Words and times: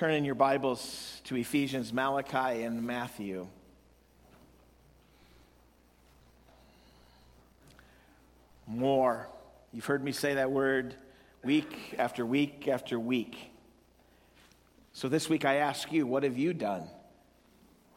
turn 0.00 0.14
in 0.14 0.24
your 0.24 0.34
Bibles 0.34 1.20
to 1.24 1.36
Ephesians, 1.36 1.92
Malachi, 1.92 2.62
and 2.62 2.82
Matthew. 2.82 3.46
More. 8.66 9.28
You've 9.74 9.84
heard 9.84 10.02
me 10.02 10.12
say 10.12 10.36
that 10.36 10.50
word 10.50 10.94
week 11.44 11.96
after 11.98 12.24
week 12.24 12.66
after 12.66 12.98
week. 12.98 13.52
So 14.94 15.10
this 15.10 15.28
week 15.28 15.44
I 15.44 15.56
ask 15.56 15.92
you, 15.92 16.06
what 16.06 16.22
have 16.22 16.38
you 16.38 16.54
done 16.54 16.84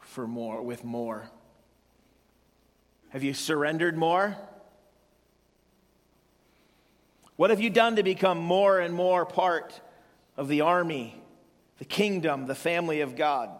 for 0.00 0.26
more 0.26 0.60
with 0.60 0.84
more? 0.84 1.30
Have 3.12 3.22
you 3.22 3.32
surrendered 3.32 3.96
more? 3.96 4.36
What 7.36 7.48
have 7.48 7.62
you 7.62 7.70
done 7.70 7.96
to 7.96 8.02
become 8.02 8.36
more 8.36 8.78
and 8.78 8.92
more 8.92 9.24
part 9.24 9.80
of 10.36 10.48
the 10.48 10.60
army, 10.60 11.23
the 11.78 11.84
kingdom, 11.84 12.46
the 12.46 12.54
family 12.54 13.00
of 13.00 13.16
God? 13.16 13.50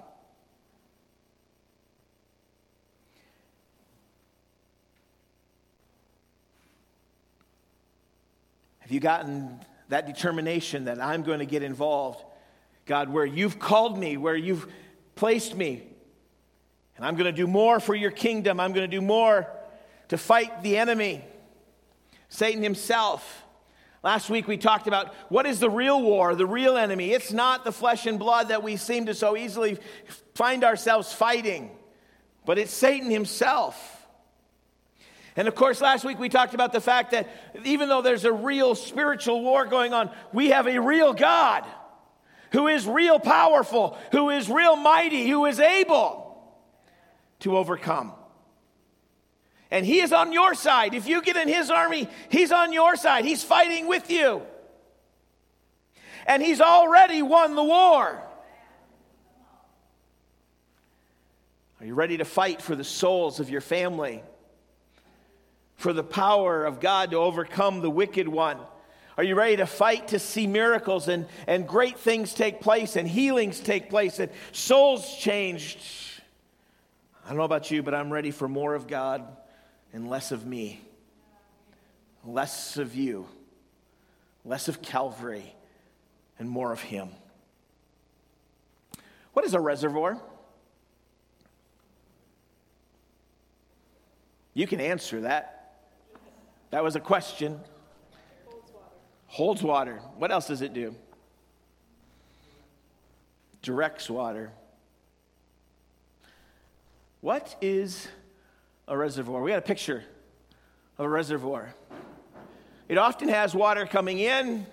Have 8.81 8.93
you 8.93 9.01
gotten 9.01 9.61
that 9.89 10.07
determination 10.07 10.85
that 10.85 11.03
I'm 11.03 11.23
going 11.23 11.39
to 11.39 11.47
get 11.47 11.63
involved, 11.63 12.23
God, 12.85 13.09
where 13.09 13.25
you've 13.25 13.59
called 13.59 13.99
me, 13.99 14.17
where 14.17 14.37
you've 14.37 14.67
placed 15.15 15.57
me, 15.57 15.83
and 16.97 17.05
I'm 17.05 17.15
going 17.15 17.27
to 17.27 17.33
do 17.33 17.47
more 17.47 17.81
for 17.81 17.95
your 17.95 18.11
kingdom. 18.11 18.61
I'm 18.61 18.73
going 18.73 18.89
to 18.89 18.97
do 18.97 19.01
more 19.01 19.49
to 20.09 20.19
fight 20.19 20.63
the 20.63 20.77
enemy, 20.77 21.25
Satan 22.29 22.63
himself. 22.63 23.44
Last 24.05 24.29
week 24.29 24.47
we 24.47 24.59
talked 24.59 24.87
about 24.87 25.15
what 25.31 25.47
is 25.47 25.61
the 25.61 25.71
real 25.71 26.03
war, 26.03 26.35
the 26.35 26.45
real 26.45 26.77
enemy. 26.77 27.13
It's 27.13 27.33
not 27.33 27.65
the 27.65 27.73
flesh 27.73 28.05
and 28.05 28.19
blood 28.19 28.49
that 28.49 28.63
we 28.63 28.77
seem 28.77 29.07
to 29.07 29.15
so 29.15 29.35
easily 29.35 29.79
find 30.35 30.63
ourselves 30.63 31.11
fighting, 31.11 31.71
but 32.45 32.59
it's 32.59 32.71
Satan 32.71 33.11
himself. 33.11 34.07
And 35.37 35.49
of 35.49 35.55
course, 35.55 35.81
last 35.81 36.05
week 36.05 36.19
we 36.19 36.29
talked 36.29 36.53
about 36.53 36.75
the 36.75 36.83
fact 36.83 37.13
that 37.13 37.31
even 37.65 37.89
though 37.89 38.03
there's 38.03 38.27
a 38.27 38.33
real 38.33 38.75
spiritual 38.75 39.41
war 39.41 39.65
going 39.65 39.95
on, 39.95 40.11
we 40.35 40.51
have 40.51 40.67
a 40.67 40.79
real 40.79 41.15
God 41.15 41.65
who 42.53 42.69
is 42.69 42.87
real 42.87 43.19
powerful, 43.19 43.97
who 44.13 44.29
is 44.29 44.51
real 44.51 44.77
mighty, 44.77 45.27
who 45.31 45.47
is 45.47 45.59
able 45.59 46.45
to 47.41 47.57
overcome. 47.57 48.13
And 49.75 49.85
he 49.85 50.01
is 50.03 50.13
on 50.13 50.31
your 50.31 50.55
side. 50.55 50.95
If 50.95 51.09
you 51.09 51.21
get 51.21 51.35
in 51.35 51.49
his 51.49 51.69
army, 51.69 52.09
he's 52.29 52.53
on 52.53 52.73
your 52.73 52.95
side. 52.95 53.25
He's 53.25 53.43
fighting 53.43 53.89
with 53.89 54.09
you. 54.09 54.43
And 56.27 56.41
he's 56.41 56.61
already 56.61 57.23
won 57.23 57.57
the 57.57 57.65
war. 57.65 58.23
Are 61.81 61.85
you 61.85 61.95
ready 61.95 62.19
to 62.19 62.25
fight 62.25 62.63
for 62.63 62.77
the 62.77 62.85
souls 62.85 63.41
of 63.41 63.51
your 63.51 63.61
family? 63.61 64.23
For 65.75 65.93
the 65.93 66.05
power 66.05 66.65
of 66.65 66.79
God 66.79 67.11
to 67.11 67.17
overcome 67.17 67.81
the 67.81 67.91
wicked 67.91 68.29
one? 68.29 68.59
Are 69.19 69.25
you 69.25 69.35
ready 69.35 69.57
to 69.57 69.67
fight 69.67 70.07
to 70.09 70.21
see 70.21 70.47
miracles 70.47 71.09
and, 71.09 71.27
and 71.49 71.67
great 71.67 71.99
things 71.99 72.33
take 72.33 72.61
place 72.61 72.95
and 72.95 73.09
healings 73.09 73.59
take 73.59 73.91
place 73.91 74.21
and 74.21 74.31
souls 74.53 75.17
changed? 75.17 75.81
I 77.25 77.31
don't 77.31 77.39
know 77.39 77.43
about 77.43 77.73
you, 77.73 77.83
but 77.83 77.93
I'm 77.93 78.13
ready 78.13 78.31
for 78.31 78.47
more 78.47 78.77
of 78.77 78.87
God 78.87 79.27
and 79.95 80.11
less 80.11 80.33
of 80.33 80.45
me, 80.45 80.83
less 82.25 82.77
of 82.77 82.97
you, 82.97 83.27
less 84.45 84.67
of 84.67 84.83
Calvary, 84.83 85.55
and 86.39 86.51
more 86.51 86.73
of 86.73 86.81
Him. 86.81 87.11
What 89.33 89.45
is 89.45 89.55
a 89.55 89.61
reservoir? 89.61 90.21
You 94.53 94.67
can 94.67 94.81
answer 94.81 95.23
that. 95.23 95.77
That 96.71 96.83
was 96.83 96.97
a 96.97 97.01
question. 97.01 97.61
Holds 99.27 99.63
water. 99.63 100.01
What 100.19 100.33
else 100.33 100.49
does 100.49 100.61
it 100.61 100.75
do? 100.75 100.97
Directs 103.63 104.11
water. 104.11 104.51
What 107.21 107.57
is 107.61 108.09
a 108.87 108.97
reservoir. 108.97 109.43
We 109.43 109.51
got 109.51 109.59
a 109.59 109.63
picture 109.63 110.05
of 110.99 111.07
a 111.07 111.09
reservoir. 111.09 111.75
It 112.89 112.99
often 112.99 113.29
has 113.29 113.55
water 113.55 113.87
coming 113.87 114.19
in 114.19 114.67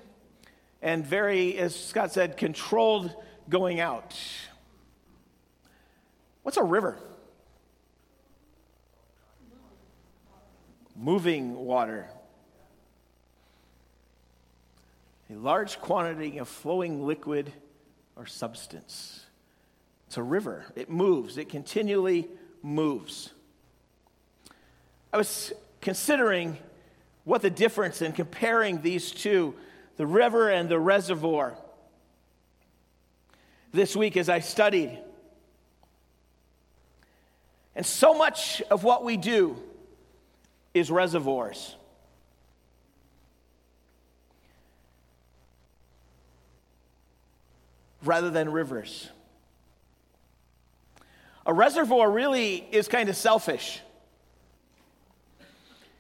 and 0.82 1.06
very, 1.06 1.58
as 1.58 1.76
Scott 1.76 2.12
said, 2.12 2.38
controlled 2.38 3.16
going 3.50 3.80
out. 3.80 4.18
What's 6.44 6.58
a 6.58 6.64
river? 6.64 6.98
Moving 10.96 11.56
water. 11.56 12.10
A 15.30 15.36
large 15.36 15.80
quantity 15.80 16.40
of 16.40 16.50
flowing 16.50 17.06
liquid 17.06 17.54
or 18.16 18.26
substance. 18.26 19.26
It's 20.08 20.18
a 20.18 20.24
river. 20.24 20.66
It 20.76 20.90
moves, 20.90 21.38
it 21.38 21.48
continually 21.48 22.28
moves. 22.62 23.32
I 25.14 25.18
was 25.18 25.52
considering 25.82 26.58
what 27.24 27.42
the 27.42 27.50
difference 27.50 28.02
in 28.02 28.14
comparing 28.14 28.82
these 28.82 29.12
two, 29.12 29.56
the 29.98 30.06
river 30.06 30.50
and 30.50 30.70
the 30.70 30.80
reservoir, 30.80 31.56
this 33.74 33.96
week 33.96 34.18
as 34.18 34.30
I 34.30 34.40
studied. 34.40 34.98
And 37.76 37.86
so 37.86 38.14
much 38.14 38.62
of 38.70 38.84
what 38.84 39.04
we 39.04 39.18
do 39.18 39.58
is 40.74 40.92
reservoirs. 40.92 41.76
Rather 48.04 48.30
than 48.30 48.52
rivers. 48.52 49.10
A 51.46 51.54
reservoir 51.54 52.10
really 52.10 52.56
is 52.72 52.88
kind 52.88 53.10
of 53.10 53.16
selfish. 53.16 53.82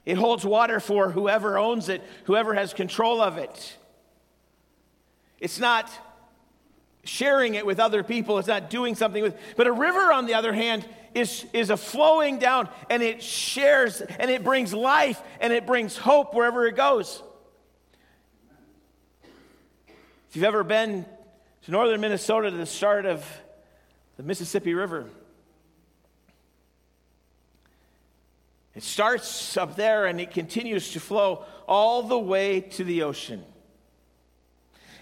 It 0.05 0.17
holds 0.17 0.45
water 0.45 0.79
for 0.79 1.11
whoever 1.11 1.57
owns 1.57 1.89
it, 1.89 2.01
whoever 2.25 2.53
has 2.53 2.73
control 2.73 3.21
of 3.21 3.37
it. 3.37 3.77
It's 5.39 5.59
not 5.59 5.89
sharing 7.03 7.55
it 7.55 7.65
with 7.65 7.79
other 7.79 8.03
people, 8.03 8.37
it's 8.37 8.47
not 8.47 8.69
doing 8.69 8.95
something 8.95 9.23
with. 9.23 9.37
But 9.55 9.67
a 9.67 9.71
river, 9.71 10.11
on 10.11 10.25
the 10.25 10.35
other 10.35 10.53
hand, 10.53 10.87
is, 11.13 11.45
is 11.53 11.69
a 11.69 11.77
flowing 11.77 12.39
down 12.39 12.69
and 12.89 13.03
it 13.03 13.21
shares 13.21 14.01
and 14.01 14.29
it 14.31 14.43
brings 14.43 14.73
life 14.73 15.21
and 15.39 15.51
it 15.51 15.65
brings 15.65 15.97
hope 15.97 16.33
wherever 16.33 16.65
it 16.65 16.75
goes. 16.75 17.21
If 20.29 20.35
you've 20.35 20.45
ever 20.45 20.63
been 20.63 21.05
to 21.63 21.71
northern 21.71 21.99
Minnesota 21.99 22.49
to 22.49 22.57
the 22.57 22.65
start 22.65 23.05
of 23.05 23.25
the 24.17 24.23
Mississippi 24.23 24.73
River, 24.73 25.09
It 28.73 28.83
starts 28.83 29.57
up 29.57 29.75
there 29.75 30.05
and 30.05 30.19
it 30.21 30.31
continues 30.31 30.91
to 30.91 30.99
flow 30.99 31.45
all 31.67 32.03
the 32.03 32.19
way 32.19 32.61
to 32.61 32.83
the 32.83 33.03
ocean. 33.03 33.43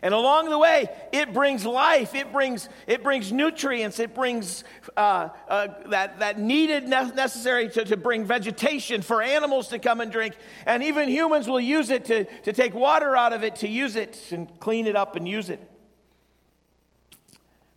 And 0.02 0.14
along 0.14 0.50
the 0.50 0.58
way, 0.58 0.88
it 1.12 1.34
brings 1.34 1.66
life, 1.66 2.16
it 2.16 2.32
brings, 2.32 2.70
it 2.88 3.04
brings 3.04 3.34
nutrients, 3.34 4.00
it 4.00 4.16
brings 4.16 4.64
uh, 4.96 5.30
uh, 5.50 5.68
that, 5.88 6.20
that 6.20 6.40
needed, 6.40 6.88
necessary 6.88 7.70
to, 7.72 7.84
to 7.84 7.98
bring 7.98 8.24
vegetation 8.24 9.02
for 9.02 9.22
animals 9.22 9.68
to 9.70 9.80
come 9.80 10.00
and 10.00 10.10
drink. 10.10 10.36
And 10.66 10.84
even 10.84 11.10
humans 11.10 11.50
will 11.50 11.60
use 11.60 11.90
it 11.90 12.06
to, 12.06 12.24
to 12.24 12.54
take 12.54 12.74
water 12.74 13.18
out 13.18 13.34
of 13.34 13.44
it, 13.44 13.58
to 13.58 13.68
use 13.68 13.98
it 13.98 14.32
and 14.32 14.48
clean 14.62 14.88
it 14.88 14.96
up 14.96 15.18
and 15.18 15.28
use 15.28 15.50
it. 15.50 15.60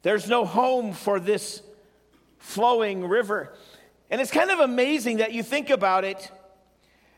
There's 0.03 0.29
no 0.29 0.45
home 0.45 0.93
for 0.93 1.19
this 1.19 1.63
flowing 2.39 3.07
river. 3.07 3.53
And 4.13 4.21
it's 4.21 4.31
kind 4.31 4.51
of 4.51 4.61
amazing 4.61 5.17
that 5.17 5.33
you 5.33 5.43
think 5.43 5.71
about 5.71 6.05
it 6.05 6.31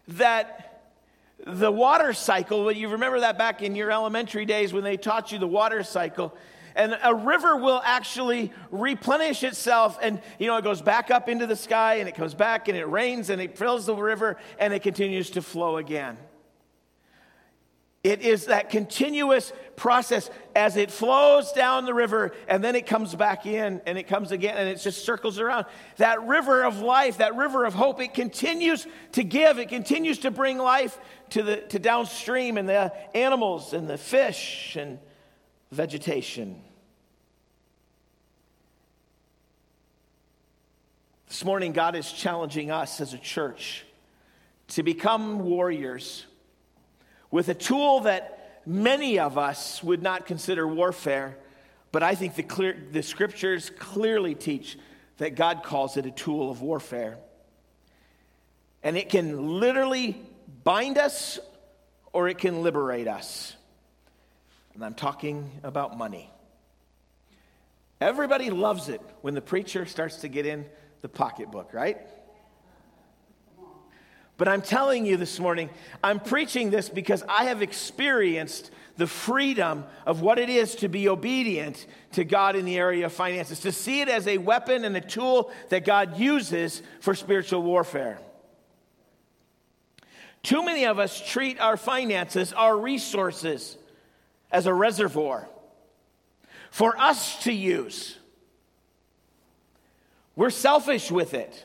that 0.07 0.85
the 1.45 1.71
water 1.71 2.13
cycle, 2.13 2.71
you 2.71 2.89
remember 2.91 3.19
that 3.19 3.37
back 3.37 3.63
in 3.63 3.75
your 3.75 3.91
elementary 3.91 4.45
days 4.45 4.73
when 4.73 4.85
they 4.85 4.97
taught 4.97 5.33
you 5.33 5.41
the 5.41 5.49
water 5.49 5.83
cycle, 5.83 6.37
and 6.77 6.97
a 7.03 7.13
river 7.13 7.57
will 7.57 7.83
actually 7.85 8.53
replenish 8.71 9.43
itself 9.43 9.99
and 10.03 10.21
you 10.39 10.47
know 10.47 10.57
it 10.57 10.63
goes 10.63 10.83
back 10.83 11.11
up 11.11 11.29
into 11.29 11.49
the 11.49 11.57
sky 11.57 11.95
and 11.97 12.09
it 12.09 12.15
comes 12.15 12.35
back 12.35 12.69
and 12.69 12.79
it 12.79 12.85
rains 12.85 13.29
and 13.29 13.41
it 13.41 13.59
fills 13.59 13.87
the 13.87 13.95
river 13.95 14.37
and 14.59 14.73
it 14.73 14.83
continues 14.83 15.31
to 15.31 15.43
flow 15.43 15.77
again 15.77 16.17
it 18.05 18.21
is 18.21 18.47
that 18.47 18.69
continuous 18.69 19.51
process 19.77 20.29
as 20.55 20.77
it 20.77 20.91
flows 20.91 21.53
down 21.53 21.87
the 21.87 21.95
river 21.95 22.33
and 22.47 22.63
then 22.63 22.77
it 22.77 22.87
comes 22.87 23.15
back 23.15 23.47
in 23.47 23.81
and 23.87 23.97
it 23.97 24.05
comes 24.05 24.31
again 24.31 24.59
and 24.59 24.69
it 24.69 24.77
just 24.77 25.07
circles 25.07 25.41
around. 25.41 25.65
That 25.97 26.23
river 26.23 26.65
of 26.65 26.81
life, 26.81 27.17
that 27.17 27.35
river 27.35 27.65
of 27.65 27.73
hope, 27.73 28.03
it 28.03 28.13
continues 28.13 28.87
to 29.13 29.25
give, 29.25 29.59
it 29.59 29.71
continues 29.71 30.19
to 30.19 30.31
bring 30.31 30.59
life 30.59 30.99
to 31.31 31.43
the 31.43 31.57
to 31.57 31.79
downstream 31.79 32.59
and 32.59 32.69
the 32.69 32.93
animals 33.17 33.73
and 33.73 33.89
the 33.89 33.97
fish 33.97 34.77
and 34.77 34.99
vegetation. 35.73 36.61
This 41.29 41.43
morning 41.43 41.73
God 41.73 41.97
is 41.97 42.13
challenging 42.13 42.71
us 42.71 43.01
as 43.01 43.15
a 43.15 43.19
church 43.19 43.87
to 44.69 44.83
become 44.83 45.41
warriors 45.41 46.27
with 47.35 47.49
a 47.49 47.55
tool 47.55 47.99
that 47.99 48.63
many 48.65 49.19
of 49.19 49.37
us 49.37 49.83
would 49.83 50.01
not 50.01 50.25
consider 50.25 50.69
warfare, 50.69 51.37
but 51.91 52.01
I 52.01 52.15
think 52.15 52.37
the, 52.37 52.45
clear, 52.45 52.77
the 52.93 53.03
scriptures 53.03 53.73
clearly 53.77 54.37
teach 54.37 54.79
that 55.17 55.35
God 55.35 55.65
calls 55.65 55.97
it 55.97 56.07
a 56.07 56.13
tool 56.13 56.49
of 56.49 56.63
warfare. 56.63 57.19
And 58.85 58.97
it 58.97 59.09
can 59.09 59.59
literally 59.59 60.17
bind 60.63 60.97
us 60.97 61.41
or 62.13 62.29
it 62.29 62.39
can 62.39 62.63
liberate 62.63 63.09
us. 63.09 63.57
And 64.75 64.85
I'm 64.85 64.95
talking 64.95 65.51
about 65.65 65.99
money. 65.99 66.31
Everybody 68.01 68.51
loves 68.51 68.89
it 68.89 69.01
when 69.23 69.35
the 69.35 69.43
preacher 69.43 69.87
starts 69.87 70.19
to 70.19 70.29
get 70.29 70.47
in 70.47 70.67
the 71.01 71.09
pocketbook, 71.09 71.75
right? 71.75 71.99
But 74.37 74.49
I'm 74.49 74.63
telling 74.63 75.07
you 75.07 75.17
this 75.17 75.39
morning, 75.39 75.71
I'm 76.03 76.19
preaching 76.19 76.71
this 76.71 76.89
because 76.89 77.23
I 77.29 77.45
have 77.45 77.63
experienced 77.63 78.71
the 78.97 79.07
freedom 79.07 79.85
of 80.07 80.21
what 80.21 80.39
it 80.39 80.49
is 80.49 80.75
to 80.77 80.89
be 80.89 81.09
obedient 81.09 81.87
to 82.13 82.25
God 82.25 82.57
in 82.57 82.65
the 82.65 82.77
area 82.77 83.07
of 83.07 83.13
finances, 83.13 83.61
to 83.61 83.73
see 83.73 84.01
it 84.01 84.09
as 84.09 84.27
a 84.27 84.39
weapon 84.39 84.85
and 84.85 84.97
a 84.97 85.01
tool 85.01 85.51
that 85.71 85.85
God 85.85 86.19
uses 86.19 86.83
for 87.01 87.15
spiritual 87.15 87.63
warfare. 87.63 88.19
Too 90.43 90.65
many 90.65 90.85
of 90.85 90.99
us 90.99 91.27
treat 91.27 91.59
our 91.59 91.77
finances, 91.77 92.53
our 92.53 92.77
resources, 92.77 93.79
as 94.53 94.67
a 94.67 94.75
reservoir 94.75 95.49
for 96.71 96.99
us 97.01 97.43
to 97.45 97.53
use. 97.53 98.19
We're 100.37 100.51
selfish 100.51 101.11
with 101.11 101.35
it. 101.35 101.65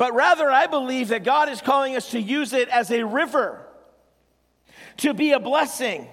But 0.00 0.14
rather, 0.14 0.50
I 0.50 0.66
believe 0.66 1.08
that 1.08 1.24
God 1.24 1.50
is 1.50 1.60
calling 1.60 1.94
us 1.94 2.12
to 2.12 2.18
use 2.18 2.54
it 2.54 2.70
as 2.70 2.90
a 2.90 3.04
river, 3.04 3.60
to 4.96 5.12
be 5.12 5.32
a 5.32 5.38
blessing. 5.38 6.08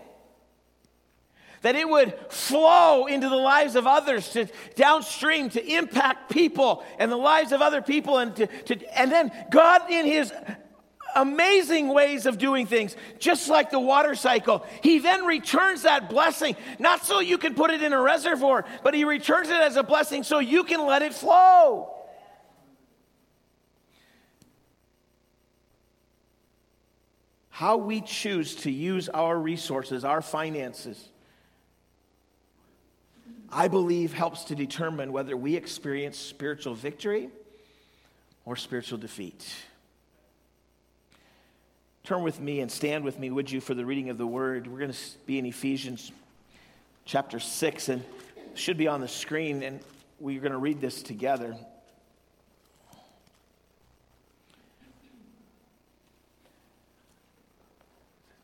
That 1.61 1.77
it 1.77 1.87
would 1.87 2.13
flow 2.27 3.05
into 3.05 3.29
the 3.29 3.37
lives 3.37 3.77
of 3.77 3.87
others, 3.87 4.27
to 4.31 4.47
downstream, 4.75 5.51
to 5.51 5.65
impact 5.65 6.29
people 6.29 6.83
and 6.99 7.09
the 7.09 7.15
lives 7.15 7.53
of 7.53 7.61
other 7.61 7.81
people, 7.81 8.17
and 8.17 8.35
to, 8.35 8.47
to 8.47 8.99
and 8.99 9.09
then 9.09 9.31
God 9.51 9.89
in 9.89 10.05
His 10.05 10.33
amazing 11.15 11.87
ways 11.87 12.25
of 12.25 12.37
doing 12.37 12.65
things, 12.65 12.93
just 13.19 13.47
like 13.47 13.71
the 13.71 13.79
water 13.79 14.15
cycle. 14.15 14.65
He 14.83 14.99
then 14.99 15.23
returns 15.23 15.83
that 15.83 16.09
blessing, 16.09 16.57
not 16.77 17.05
so 17.05 17.21
you 17.21 17.37
can 17.37 17.55
put 17.55 17.71
it 17.71 17.81
in 17.81 17.93
a 17.93 18.01
reservoir, 18.01 18.65
but 18.83 18.93
He 18.93 19.05
returns 19.05 19.47
it 19.47 19.61
as 19.61 19.77
a 19.77 19.83
blessing 19.83 20.23
so 20.23 20.39
you 20.39 20.65
can 20.65 20.85
let 20.85 21.03
it 21.03 21.13
flow. 21.13 21.96
How 27.57 27.75
we 27.75 28.01
choose 28.01 28.53
to 28.53 28.69
use 28.69 29.09
our 29.09 29.35
resources, 29.35 30.05
our 30.05 30.21
finances, 30.21 31.09
I 33.51 33.67
believe 33.67 34.13
helps 34.13 34.43
to 34.43 34.55
determine 34.55 35.11
whether 35.11 35.35
we 35.35 35.55
experience 35.55 36.19
spiritual 36.19 36.75
victory 36.75 37.29
or 38.45 38.57
spiritual 38.57 38.99
defeat. 38.99 39.43
Turn 42.03 42.21
with 42.21 42.39
me 42.39 42.59
and 42.59 42.71
stand 42.71 43.03
with 43.03 43.17
me, 43.17 43.31
would 43.31 43.49
you, 43.49 43.59
for 43.59 43.73
the 43.73 43.87
reading 43.87 44.11
of 44.11 44.19
the 44.19 44.27
word. 44.27 44.67
We're 44.67 44.77
going 44.77 44.91
to 44.91 45.17
be 45.25 45.39
in 45.39 45.45
Ephesians 45.47 46.11
chapter 47.05 47.39
6, 47.39 47.89
and 47.89 48.03
should 48.53 48.77
be 48.77 48.87
on 48.87 49.01
the 49.01 49.07
screen, 49.07 49.63
and 49.63 49.79
we're 50.19 50.41
going 50.41 50.51
to 50.51 50.59
read 50.59 50.79
this 50.79 51.01
together. 51.01 51.57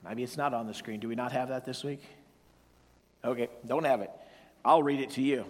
Maybe 0.03 0.23
it's 0.23 0.37
not 0.37 0.53
on 0.53 0.67
the 0.67 0.73
screen. 0.73 0.99
Do 0.99 1.07
we 1.07 1.15
not 1.15 1.31
have 1.31 1.49
that 1.49 1.65
this 1.65 1.83
week? 1.83 2.01
Okay, 3.23 3.47
don't 3.65 3.85
have 3.85 4.01
it. 4.01 4.11
I'll 4.65 4.83
read 4.83 4.99
it 4.99 5.11
to 5.11 5.21
you. 5.21 5.45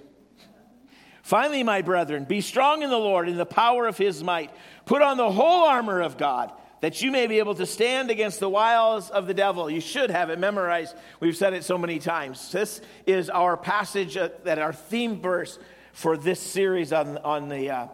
Finally, 1.23 1.63
my 1.63 1.81
brethren, 1.81 2.25
be 2.25 2.41
strong 2.41 2.83
in 2.83 2.89
the 2.89 2.97
Lord 2.97 3.29
in 3.29 3.37
the 3.37 3.45
power 3.45 3.87
of 3.87 3.97
his 3.97 4.23
might. 4.23 4.51
Put 4.85 5.01
on 5.01 5.17
the 5.17 5.31
whole 5.31 5.63
armor 5.63 6.01
of 6.01 6.17
God 6.17 6.51
that 6.81 7.01
you 7.01 7.11
may 7.11 7.27
be 7.27 7.39
able 7.39 7.55
to 7.55 7.65
stand 7.65 8.11
against 8.11 8.41
the 8.41 8.49
wiles 8.49 9.09
of 9.09 9.25
the 9.25 9.33
devil. 9.33 9.69
You 9.69 9.79
should 9.79 10.11
have 10.11 10.29
it 10.29 10.37
memorized. 10.37 10.93
We've 11.21 11.35
said 11.35 11.53
it 11.53 11.63
so 11.63 11.77
many 11.77 11.97
times. 11.97 12.51
This 12.51 12.81
is 13.05 13.29
our 13.29 13.55
passage 13.55 14.17
uh, 14.17 14.29
that 14.43 14.59
our 14.59 14.73
theme 14.73 15.21
verse 15.21 15.57
for 15.93 16.17
this 16.17 16.41
series 16.41 16.91
on, 16.91 17.17
on, 17.19 17.47
the, 17.47 17.69
uh, 17.69 17.87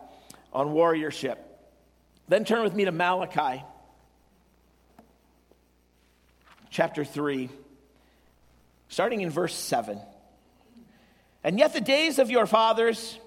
on 0.52 0.70
warriorship. 0.70 1.38
Then 2.28 2.46
turn 2.46 2.64
with 2.64 2.74
me 2.74 2.86
to 2.86 2.92
Malachi 2.92 3.64
chapter 6.70 7.04
3, 7.04 7.50
starting 8.88 9.22
in 9.22 9.30
verse 9.30 9.56
7. 9.56 10.00
And 11.44 11.58
yet 11.58 11.74
the 11.74 11.82
days 11.82 12.20
of 12.20 12.30
your 12.30 12.46
fathers, 12.46 13.18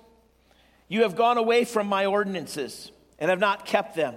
you 0.88 1.02
have 1.02 1.16
gone 1.16 1.38
away 1.38 1.64
from 1.64 1.86
my 1.86 2.06
ordinances 2.06 2.90
and 3.18 3.30
have 3.30 3.40
not 3.40 3.64
kept 3.64 3.96
them. 3.96 4.14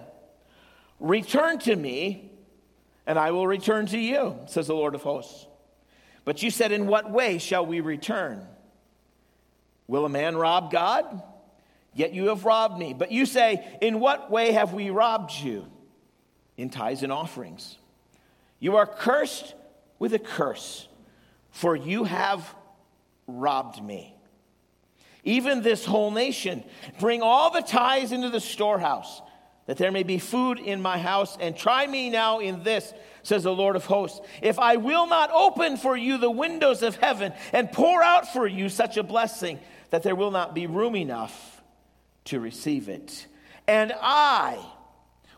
Return 0.99 1.59
to 1.59 1.75
me, 1.75 2.31
and 3.05 3.17
I 3.17 3.31
will 3.31 3.47
return 3.47 3.85
to 3.87 3.97
you, 3.97 4.37
says 4.47 4.67
the 4.67 4.75
Lord 4.75 4.95
of 4.95 5.01
hosts. 5.01 5.47
But 6.23 6.41
you 6.41 6.51
said, 6.51 6.71
In 6.71 6.87
what 6.87 7.11
way 7.11 7.37
shall 7.37 7.65
we 7.65 7.79
return? 7.79 8.45
Will 9.87 10.05
a 10.05 10.09
man 10.09 10.35
rob 10.35 10.71
God? 10.71 11.21
Yet 11.93 12.13
you 12.13 12.27
have 12.27 12.43
robbed 12.43 12.77
me. 12.77 12.93
But 12.93 13.11
you 13.11 13.25
say, 13.25 13.65
In 13.81 13.99
what 13.99 14.31
way 14.31 14.51
have 14.51 14.73
we 14.73 14.89
robbed 14.89 15.31
you? 15.31 15.67
In 16.57 16.69
tithes 16.69 17.03
and 17.03 17.11
offerings. 17.11 17.77
You 18.59 18.77
are 18.77 18.85
cursed 18.85 19.53
with 19.99 20.13
a 20.13 20.19
curse, 20.19 20.87
for 21.51 21.75
you 21.75 22.03
have 22.03 22.55
robbed 23.27 23.83
me. 23.83 24.15
Even 25.23 25.61
this 25.61 25.85
whole 25.85 26.11
nation, 26.11 26.63
bring 26.99 27.21
all 27.21 27.51
the 27.51 27.61
tithes 27.61 28.11
into 28.11 28.29
the 28.29 28.39
storehouse, 28.39 29.21
that 29.65 29.77
there 29.77 29.91
may 29.91 30.03
be 30.03 30.19
food 30.19 30.59
in 30.59 30.81
my 30.81 30.99
house, 30.99 31.37
and 31.39 31.57
try 31.57 31.87
me 31.87 32.09
now 32.09 32.39
in 32.39 32.63
this, 32.63 32.93
says 33.23 33.43
the 33.43 33.53
Lord 33.53 33.75
of 33.75 33.85
hosts, 33.85 34.21
if 34.43 34.59
I 34.59 34.75
will 34.75 35.07
not 35.07 35.31
open 35.31 35.77
for 35.77 35.97
you 35.97 36.17
the 36.17 36.29
windows 36.29 36.83
of 36.83 36.95
heaven 36.97 37.33
and 37.51 37.71
pour 37.71 38.03
out 38.03 38.31
for 38.31 38.45
you 38.45 38.69
such 38.69 38.97
a 38.97 39.03
blessing 39.03 39.59
that 39.89 40.03
there 40.03 40.15
will 40.15 40.29
not 40.31 40.53
be 40.53 40.67
room 40.67 40.95
enough 40.95 41.63
to 42.25 42.39
receive 42.39 42.89
it. 42.89 43.25
And 43.67 43.93
I 43.99 44.63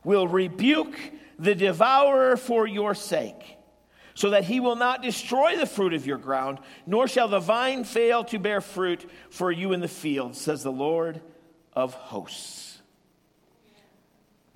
will 0.03 0.27
rebuke 0.27 0.97
the 1.39 1.55
devourer 1.55 2.37
for 2.37 2.67
your 2.67 2.95
sake, 2.95 3.57
so 4.13 4.31
that 4.31 4.43
he 4.43 4.59
will 4.59 4.75
not 4.75 5.03
destroy 5.03 5.55
the 5.55 5.65
fruit 5.65 5.93
of 5.93 6.07
your 6.07 6.17
ground, 6.17 6.59
nor 6.85 7.07
shall 7.07 7.27
the 7.27 7.39
vine 7.39 7.83
fail 7.83 8.23
to 8.25 8.39
bear 8.39 8.61
fruit 8.61 9.09
for 9.29 9.51
you 9.51 9.73
in 9.73 9.79
the 9.79 9.87
field, 9.87 10.35
says 10.35 10.63
the 10.63 10.71
Lord 10.71 11.21
of 11.73 11.93
hosts. 11.93 12.81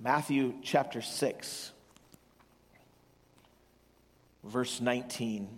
Matthew 0.00 0.54
chapter 0.62 1.00
6, 1.00 1.70
verse 4.42 4.80
19. 4.80 5.48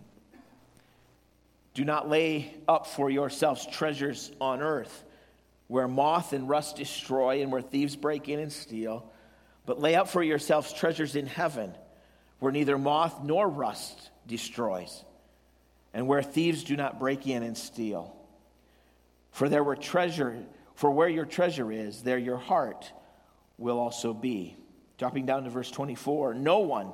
Do 1.72 1.84
not 1.84 2.08
lay 2.08 2.54
up 2.68 2.86
for 2.86 3.08
yourselves 3.08 3.66
treasures 3.66 4.30
on 4.42 4.60
earth, 4.60 5.04
where 5.66 5.88
moth 5.88 6.34
and 6.34 6.46
rust 6.46 6.76
destroy, 6.76 7.40
and 7.40 7.50
where 7.50 7.62
thieves 7.62 7.96
break 7.96 8.28
in 8.28 8.38
and 8.38 8.52
steal 8.52 9.10
but 9.66 9.80
lay 9.80 9.94
up 9.94 10.08
for 10.08 10.22
yourselves 10.22 10.72
treasures 10.72 11.16
in 11.16 11.26
heaven, 11.26 11.74
where 12.38 12.52
neither 12.52 12.78
moth 12.78 13.22
nor 13.22 13.48
rust 13.48 14.10
destroys, 14.26 15.04
and 15.92 16.06
where 16.06 16.22
thieves 16.22 16.64
do 16.64 16.76
not 16.76 16.98
break 16.98 17.26
in 17.26 17.42
and 17.42 17.56
steal. 17.56 18.14
For 19.30 19.48
there 19.48 19.64
were 19.64 19.76
treasure, 19.76 20.44
for 20.74 20.90
where 20.90 21.08
your 21.08 21.24
treasure 21.24 21.72
is, 21.72 22.02
there 22.02 22.18
your 22.18 22.36
heart 22.36 22.92
will 23.58 23.78
also 23.78 24.12
be. 24.12 24.56
Dropping 24.98 25.26
down 25.26 25.44
to 25.44 25.50
verse 25.50 25.70
24, 25.70 26.34
no 26.34 26.60
one 26.60 26.92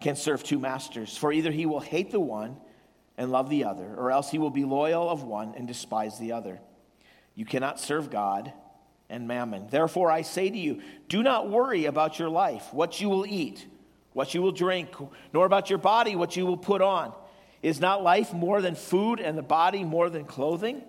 can 0.00 0.16
serve 0.16 0.42
two 0.42 0.58
masters, 0.58 1.16
for 1.16 1.32
either 1.32 1.50
he 1.50 1.66
will 1.66 1.80
hate 1.80 2.10
the 2.10 2.20
one 2.20 2.56
and 3.16 3.30
love 3.30 3.48
the 3.48 3.64
other, 3.64 3.94
or 3.96 4.10
else 4.10 4.30
he 4.30 4.38
will 4.38 4.50
be 4.50 4.64
loyal 4.64 5.08
of 5.08 5.22
one 5.22 5.54
and 5.56 5.66
despise 5.68 6.18
the 6.18 6.32
other. 6.32 6.60
You 7.34 7.44
cannot 7.44 7.80
serve 7.80 8.10
God 8.10 8.52
and 9.08 9.28
mammon. 9.28 9.66
Therefore, 9.68 10.10
I 10.10 10.22
say 10.22 10.50
to 10.50 10.58
you, 10.58 10.80
do 11.08 11.22
not 11.22 11.48
worry 11.48 11.84
about 11.84 12.18
your 12.18 12.28
life, 12.28 12.72
what 12.72 13.00
you 13.00 13.08
will 13.08 13.26
eat, 13.26 13.66
what 14.12 14.34
you 14.34 14.42
will 14.42 14.52
drink, 14.52 14.88
nor 15.32 15.46
about 15.46 15.70
your 15.70 15.78
body, 15.78 16.16
what 16.16 16.36
you 16.36 16.46
will 16.46 16.56
put 16.56 16.80
on. 16.80 17.12
Is 17.62 17.80
not 17.80 18.02
life 18.02 18.32
more 18.32 18.60
than 18.60 18.74
food 18.74 19.20
and 19.20 19.38
the 19.38 19.42
body 19.42 19.84
more 19.84 20.10
than 20.10 20.24
clothing? 20.24 20.82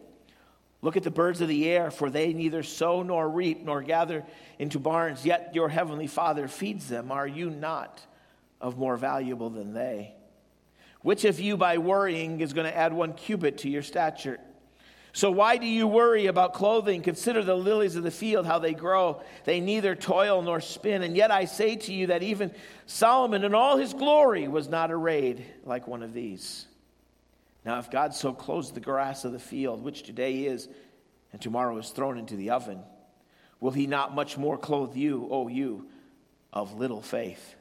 Look 0.81 0.97
at 0.97 1.03
the 1.03 1.11
birds 1.11 1.41
of 1.41 1.47
the 1.47 1.69
air, 1.69 1.89
for 1.89 2.09
they 2.09 2.33
neither 2.33 2.61
sow 2.61 3.01
nor 3.01 3.27
reap 3.27 3.63
nor 3.63 3.81
gather 3.81 4.23
into 4.59 4.77
barns, 4.77 5.25
yet 5.25 5.51
your 5.55 5.69
heavenly 5.69 6.07
Father 6.07 6.47
feeds 6.47 6.87
them. 6.89 7.11
Are 7.11 7.27
you 7.27 7.49
not 7.49 8.05
of 8.61 8.77
more 8.77 8.97
valuable 8.97 9.49
than 9.49 9.73
they? 9.73 10.13
Which 11.01 11.25
of 11.25 11.39
you, 11.39 11.55
by 11.55 11.77
worrying, 11.77 12.41
is 12.41 12.53
going 12.53 12.67
to 12.67 12.77
add 12.77 12.93
one 12.93 13.13
cubit 13.13 13.59
to 13.59 13.69
your 13.69 13.83
stature? 13.83 14.39
So 15.15 15.31
why 15.31 15.55
do 15.55 15.65
you 15.65 15.87
worry 15.87 16.25
about 16.25 16.53
clothing? 16.53 17.01
Consider 17.01 17.41
the 17.41 17.55
lilies 17.55 17.95
of 17.95 18.03
the 18.03 18.11
field, 18.11 18.45
how 18.45 18.59
they 18.59 18.73
grow. 18.73 19.21
They 19.45 19.61
neither 19.61 19.95
toil 19.95 20.41
nor 20.41 20.59
spin. 20.59 21.03
And 21.03 21.15
yet 21.15 21.31
I 21.31 21.45
say 21.45 21.77
to 21.77 21.93
you 21.93 22.07
that 22.07 22.21
even 22.21 22.51
Solomon 22.85 23.45
in 23.45 23.55
all 23.55 23.77
his 23.77 23.93
glory 23.93 24.49
was 24.49 24.67
not 24.67 24.91
arrayed 24.91 25.45
like 25.63 25.87
one 25.87 26.03
of 26.03 26.11
these. 26.11 26.65
Now, 27.63 27.79
if 27.79 27.89
God 27.89 28.13
so 28.13 28.33
clothes 28.33 28.73
the 28.73 28.81
grass 28.81 29.23
of 29.23 29.31
the 29.31 29.39
field, 29.39 29.85
which 29.85 30.03
today 30.03 30.43
is 30.47 30.67
and 31.31 31.41
tomorrow 31.41 31.77
is 31.77 31.91
thrown 31.91 32.17
into 32.17 32.35
the 32.35 32.49
oven, 32.49 32.81
will 33.61 33.71
he 33.71 33.87
not 33.87 34.13
much 34.13 34.37
more 34.37 34.57
clothe 34.57 34.97
you, 34.97 35.29
O 35.31 35.47
you 35.47 35.87
of 36.51 36.77
little 36.77 37.01
faith? 37.01 37.55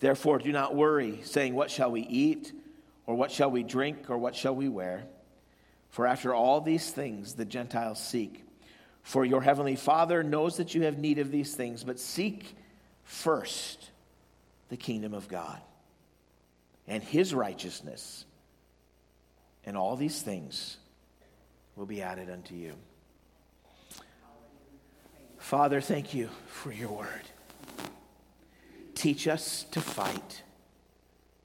Therefore, 0.00 0.38
do 0.38 0.50
not 0.50 0.74
worry, 0.74 1.20
saying, 1.24 1.54
What 1.54 1.70
shall 1.70 1.90
we 1.90 2.00
eat? 2.00 2.54
Or 3.04 3.14
what 3.14 3.30
shall 3.30 3.50
we 3.50 3.64
drink? 3.64 4.08
Or 4.08 4.16
what 4.16 4.34
shall 4.34 4.56
we 4.56 4.70
wear? 4.70 5.04
For 5.90 6.06
after 6.06 6.34
all 6.34 6.60
these 6.60 6.90
things 6.90 7.34
the 7.34 7.44
Gentiles 7.44 8.02
seek. 8.02 8.44
For 9.02 9.24
your 9.24 9.40
heavenly 9.40 9.76
Father 9.76 10.22
knows 10.22 10.58
that 10.58 10.74
you 10.74 10.82
have 10.82 10.98
need 10.98 11.18
of 11.18 11.30
these 11.30 11.54
things, 11.54 11.82
but 11.82 11.98
seek 11.98 12.54
first 13.04 13.90
the 14.68 14.76
kingdom 14.76 15.14
of 15.14 15.28
God 15.28 15.60
and 16.86 17.02
his 17.02 17.34
righteousness, 17.34 18.24
and 19.64 19.76
all 19.76 19.96
these 19.96 20.22
things 20.22 20.78
will 21.76 21.86
be 21.86 22.02
added 22.02 22.30
unto 22.30 22.54
you. 22.54 22.74
Father, 25.38 25.80
thank 25.80 26.14
you 26.14 26.28
for 26.46 26.72
your 26.72 26.90
word. 26.90 27.22
Teach 28.94 29.28
us 29.28 29.64
to 29.70 29.80
fight. 29.80 30.42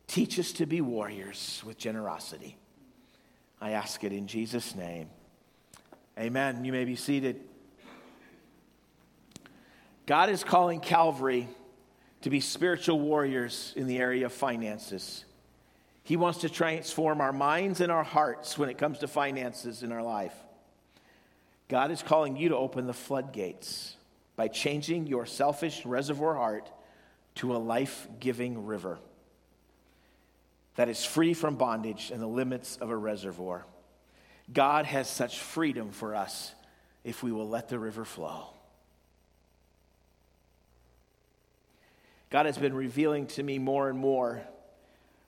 Teach 0.08 0.40
us 0.40 0.52
to 0.54 0.66
be 0.66 0.82
warriors 0.82 1.62
with 1.66 1.78
generosity. 1.78 2.58
I 3.64 3.72
ask 3.72 4.04
it 4.04 4.12
in 4.12 4.28
Jesus' 4.28 4.76
name. 4.76 5.08
Amen. 6.20 6.66
You 6.66 6.74
may 6.74 6.84
be 6.84 6.98
seated. 6.98 7.40
God 10.06 10.30
is 10.30 10.44
calling 10.44 10.82
Calvary 10.82 11.48
to 12.24 12.30
be 12.30 12.42
spiritual 12.42 13.00
warriors 13.00 13.72
in 13.78 13.88
the 13.88 14.00
area 14.00 14.26
of 14.26 14.34
finances. 14.34 15.24
He 16.04 16.18
wants 16.18 16.40
to 16.40 16.50
transform 16.50 17.22
our 17.22 17.32
minds 17.32 17.80
and 17.80 17.90
our 17.90 18.04
hearts 18.04 18.58
when 18.58 18.68
it 18.68 18.78
comes 18.78 19.00
to 19.00 19.08
finances 19.08 19.82
in 19.82 19.94
our 19.94 20.04
life. 20.04 20.36
God 21.70 21.90
is 21.90 22.04
calling 22.04 22.36
you 22.36 22.50
to 22.50 22.58
open 22.58 22.86
the 22.86 22.94
floodgates 22.94 23.96
by 24.36 24.50
changing 24.50 25.08
your 25.08 25.26
selfish 25.26 25.86
reservoir 25.86 26.36
heart 26.36 26.70
to 27.36 27.56
a 27.56 27.60
life 27.60 28.10
giving 28.20 28.66
river 28.66 29.00
that 30.76 30.90
is 30.90 31.06
free 31.06 31.34
from 31.34 31.56
bondage 31.56 32.12
and 32.12 32.22
the 32.22 32.28
limits 32.28 32.78
of 32.78 32.90
a 32.90 32.98
reservoir. 32.98 33.66
God 34.52 34.86
has 34.86 35.10
such 35.10 35.40
freedom 35.40 35.92
for 35.92 36.16
us 36.16 36.54
if 37.04 37.24
we 37.24 37.32
will 37.32 37.48
let 37.48 37.70
the 37.70 37.80
river 37.80 38.06
flow. 38.06 38.48
God 42.30 42.48
has 42.48 42.58
been 42.58 42.74
revealing 42.74 43.28
to 43.28 43.44
me 43.44 43.60
more 43.60 43.90
and 43.90 43.98
more 43.98 44.42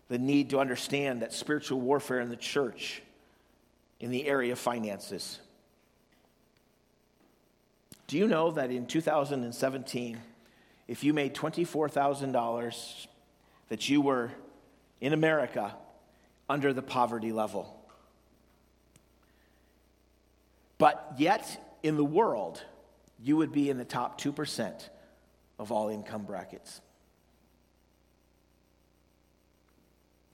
the 0.07 0.17
need 0.17 0.49
to 0.51 0.59
understand 0.59 1.21
that 1.21 1.33
spiritual 1.33 1.79
warfare 1.79 2.19
in 2.19 2.29
the 2.29 2.35
church 2.35 3.01
in 3.99 4.11
the 4.11 4.27
area 4.27 4.51
of 4.51 4.59
finances. 4.59 5.39
Do 8.07 8.17
you 8.17 8.27
know 8.27 8.51
that 8.51 8.71
in 8.71 8.85
2017, 8.85 10.17
if 10.87 11.03
you 11.03 11.13
made 11.13 11.33
$24,000, 11.33 13.07
that 13.69 13.89
you 13.89 14.01
were 14.01 14.31
in 15.01 15.13
America 15.13 15.75
under 16.49 16.73
the 16.73 16.81
poverty 16.81 17.31
level. 17.31 17.79
But 20.77 21.13
yet, 21.17 21.77
in 21.83 21.97
the 21.97 22.05
world, 22.05 22.63
you 23.21 23.37
would 23.37 23.51
be 23.51 23.69
in 23.69 23.77
the 23.77 23.85
top 23.85 24.19
2% 24.19 24.89
of 25.57 25.71
all 25.71 25.89
income 25.89 26.23
brackets. 26.23 26.81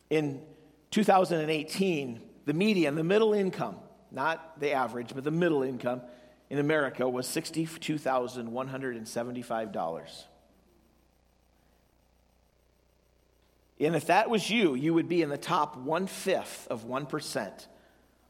In 0.10 0.42
2018, 0.90 2.22
the 2.46 2.54
median, 2.54 2.96
the 2.96 3.04
middle 3.04 3.34
income, 3.34 3.76
not 4.12 4.60
the 4.60 4.72
average, 4.74 5.14
but 5.14 5.24
the 5.24 5.30
middle 5.32 5.64
income 5.64 6.02
in 6.50 6.60
America 6.60 7.08
was 7.08 7.26
$62,175. 7.28 10.24
And 13.82 13.96
if 13.96 14.08
that 14.08 14.30
was 14.30 14.50
you, 14.50 14.76
you 14.76 14.94
would 14.94 15.10
be 15.10 15.24
in 15.24 15.30
the 15.30 15.38
top 15.38 15.76
one 15.76 16.06
fifth 16.06 16.68
of 16.70 16.86
1% 16.86 17.68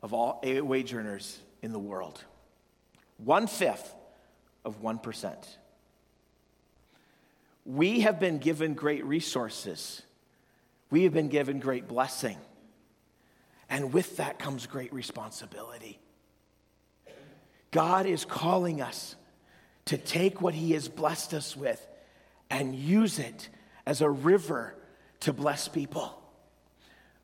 of 0.01 0.13
all 0.13 0.39
wage 0.43 0.93
earners 0.93 1.39
in 1.61 1.73
the 1.73 1.79
world. 1.79 2.23
One 3.17 3.47
fifth 3.47 3.93
of 4.63 4.81
1%. 4.81 5.35
We 7.65 7.99
have 8.01 8.19
been 8.19 8.37
given 8.39 8.73
great 8.73 9.05
resources, 9.05 10.01
we 10.89 11.03
have 11.03 11.13
been 11.13 11.29
given 11.29 11.59
great 11.59 11.87
blessing. 11.87 12.37
And 13.69 13.93
with 13.93 14.17
that 14.17 14.37
comes 14.37 14.67
great 14.67 14.91
responsibility. 14.91 15.97
God 17.71 18.05
is 18.05 18.25
calling 18.25 18.81
us 18.81 19.15
to 19.85 19.97
take 19.97 20.41
what 20.41 20.53
He 20.53 20.73
has 20.73 20.89
blessed 20.89 21.33
us 21.33 21.55
with 21.55 21.85
and 22.49 22.75
use 22.75 23.17
it 23.17 23.47
as 23.85 24.01
a 24.01 24.09
river 24.09 24.75
to 25.21 25.33
bless 25.33 25.67
people. 25.67 26.17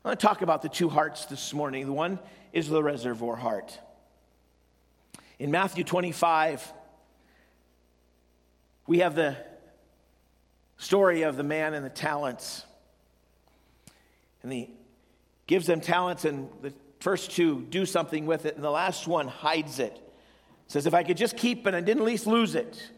I 0.04 0.08
want 0.08 0.20
to 0.20 0.26
talk 0.26 0.42
about 0.42 0.62
the 0.62 0.68
two 0.68 0.88
hearts 0.88 1.26
this 1.26 1.52
morning. 1.52 1.86
The 1.86 1.92
one 1.92 2.18
is 2.52 2.68
the 2.68 2.82
reservoir 2.82 3.36
heart. 3.36 3.78
In 5.38 5.50
Matthew 5.50 5.84
25, 5.84 6.72
we 8.86 9.00
have 9.00 9.14
the 9.14 9.36
story 10.78 11.22
of 11.22 11.36
the 11.36 11.42
man 11.42 11.74
and 11.74 11.84
the 11.84 11.90
talents. 11.90 12.64
And 14.42 14.52
he 14.52 14.70
gives 15.46 15.66
them 15.66 15.80
talents, 15.80 16.24
and 16.24 16.48
the 16.62 16.72
first 17.00 17.32
two 17.32 17.66
do 17.68 17.84
something 17.84 18.26
with 18.26 18.46
it, 18.46 18.54
and 18.54 18.64
the 18.64 18.70
last 18.70 19.06
one 19.06 19.28
hides 19.28 19.78
it. 19.80 19.96
Says, 20.68 20.86
If 20.86 20.94
I 20.94 21.02
could 21.02 21.16
just 21.16 21.36
keep 21.36 21.66
it, 21.66 21.74
I 21.74 21.80
didn't 21.80 22.02
at 22.02 22.06
least 22.06 22.26
lose 22.26 22.54
it. 22.54 22.90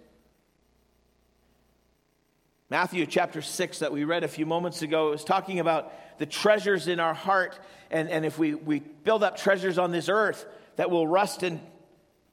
Matthew 2.71 3.05
chapter 3.05 3.43
6 3.43 3.81
that 3.81 3.91
we 3.91 4.05
read 4.05 4.23
a 4.23 4.29
few 4.29 4.47
moments 4.47 4.83
ago 4.83 5.11
was 5.11 5.25
talking 5.25 5.59
about 5.59 5.93
the 6.21 6.27
treasures 6.27 6.87
in 6.87 7.00
our 7.00 7.15
heart. 7.15 7.59
And, 7.91 8.09
and 8.09 8.25
if 8.25 8.39
we, 8.39 8.55
we 8.55 8.79
build 8.79 9.25
up 9.25 9.37
treasures 9.37 9.77
on 9.77 9.91
this 9.91 10.09
earth 10.09 10.47
that 10.77 10.89
will 10.89 11.05
rust 11.05 11.43
and 11.43 11.59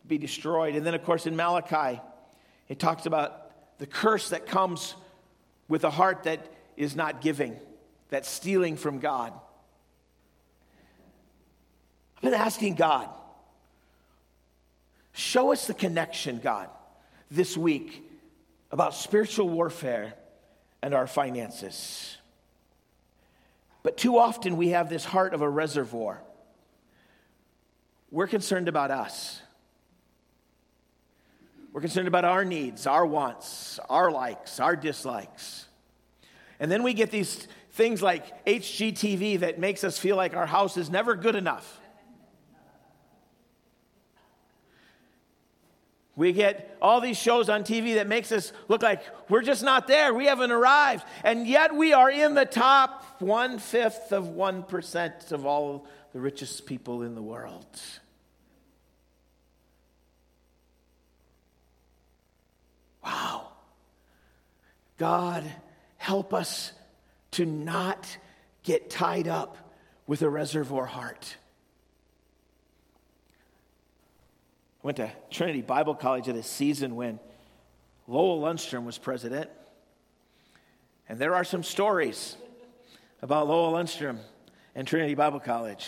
be 0.08 0.20
destroyed. 0.20 0.76
And 0.76 0.86
then, 0.86 0.94
of 0.94 1.04
course, 1.04 1.26
in 1.26 1.36
Malachi, 1.36 2.00
it 2.70 2.78
talks 2.78 3.08
about 3.08 3.80
the 3.80 3.88
curse 3.88 4.30
that 4.30 4.46
comes 4.46 4.94
with 5.68 5.84
a 5.84 5.90
heart 5.90 6.24
that 6.24 6.46
is 6.76 6.96
not 6.96 7.20
giving, 7.22 7.60
that's 8.10 8.30
stealing 8.30 8.78
from 8.78 9.00
God. 9.00 9.34
I've 12.18 12.22
been 12.22 12.36
asking 12.36 12.76
God, 12.76 13.10
show 15.14 15.52
us 15.52 15.66
the 15.66 15.74
connection, 15.74 16.40
God, 16.44 16.70
this 17.32 17.58
week 17.58 18.04
about 18.70 18.94
spiritual 18.94 19.50
warfare 19.50 20.14
and 20.82 20.94
our 20.94 21.08
finances. 21.08 22.18
But 23.84 23.98
too 23.98 24.18
often 24.18 24.58
we 24.58 24.70
have 24.70 24.90
this 24.90 25.06
heart 25.06 25.34
of 25.34 25.42
a 25.42 25.50
reservoir. 25.50 26.22
We're 28.12 28.28
concerned 28.28 28.68
about 28.68 28.92
us. 28.92 29.42
We're 31.74 31.82
concerned 31.82 32.08
about 32.08 32.26
our 32.26 32.44
needs, 32.44 32.88
our 32.88 33.06
wants, 33.06 33.80
our 33.90 34.10
likes, 34.10 34.60
our 34.60 34.76
dislikes. 34.76 35.68
And 36.60 36.72
then 36.72 36.84
we 36.84 36.94
get 36.94 37.12
these 37.12 37.48
things 37.72 38.02
like 38.02 38.46
HGTV 38.46 39.42
that 39.42 39.60
makes 39.60 39.84
us 39.84 39.98
feel 39.98 40.16
like 40.16 40.36
our 40.36 40.48
house 40.48 40.78
is 40.78 40.90
never 40.90 41.16
good 41.16 41.36
enough. 41.36 41.80
We 46.18 46.34
get 46.34 46.76
all 46.82 47.00
these 47.00 47.16
shows 47.16 47.48
on 47.48 47.64
TV 47.64 47.94
that 47.96 48.08
makes 48.08 48.32
us 48.32 48.52
look 48.68 48.82
like 48.82 49.04
we're 49.30 49.44
just 49.44 49.64
not 49.64 49.88
there. 49.88 50.16
We 50.16 50.26
haven't 50.26 50.52
arrived. 50.52 51.06
And 51.24 51.46
yet 51.46 51.76
we 51.76 51.94
are 51.94 52.10
in 52.10 52.34
the 52.34 52.44
top 52.44 53.22
one 53.22 53.60
fifth 53.60 54.12
of 54.12 54.26
1% 54.26 55.32
of 55.32 55.46
all 55.46 55.86
the 56.14 56.20
richest 56.20 56.66
people 56.66 57.04
in 57.04 57.14
the 57.14 57.22
world. 57.22 57.68
Wow. 63.04 63.50
God, 64.98 65.44
help 65.98 66.34
us 66.34 66.72
to 67.32 67.46
not 67.46 68.18
get 68.64 68.90
tied 68.90 69.28
up 69.28 69.56
with 70.08 70.24
a 70.24 70.30
reservoir 70.30 70.88
heart. 70.88 71.38
Went 74.88 74.96
to 74.96 75.12
Trinity 75.30 75.62
Bible 75.62 75.96
College 75.96 76.30
at 76.30 76.38
a 76.38 76.44
season 76.44 76.96
when 76.96 77.20
Lowell 78.08 78.40
Lundstrom 78.40 78.86
was 78.86 78.98
president. 78.98 79.50
And 81.10 81.20
there 81.20 81.36
are 81.36 81.44
some 81.44 81.62
stories 81.62 82.38
about 83.22 83.50
Lowell 83.50 83.74
Lundstrom 83.74 84.20
and 84.76 84.88
Trinity 84.88 85.14
Bible 85.14 85.42
College. 85.42 85.86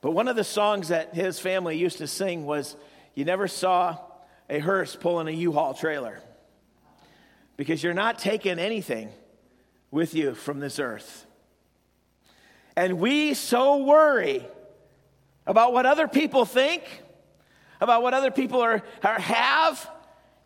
But 0.00 0.12
one 0.12 0.26
of 0.26 0.36
the 0.36 0.42
songs 0.42 0.88
that 0.88 1.14
his 1.14 1.38
family 1.38 1.76
used 1.76 1.98
to 1.98 2.06
sing 2.06 2.46
was 2.46 2.76
You 3.14 3.26
never 3.26 3.46
saw 3.46 3.98
a 4.48 4.58
hearse 4.58 4.96
pulling 4.96 5.28
a 5.28 5.32
U 5.32 5.52
Haul 5.52 5.74
trailer 5.74 6.18
because 7.58 7.82
you're 7.82 7.92
not 7.92 8.18
taking 8.18 8.58
anything 8.58 9.10
with 9.90 10.14
you 10.14 10.34
from 10.34 10.60
this 10.60 10.78
earth. 10.78 11.26
And 12.74 13.00
we 13.00 13.34
so 13.34 13.84
worry 13.84 14.46
about 15.46 15.74
what 15.74 15.84
other 15.84 16.08
people 16.08 16.46
think, 16.46 17.01
about 17.82 18.02
what 18.02 18.14
other 18.14 18.30
people 18.30 18.60
are, 18.60 18.80
are 19.02 19.18
have, 19.18 19.90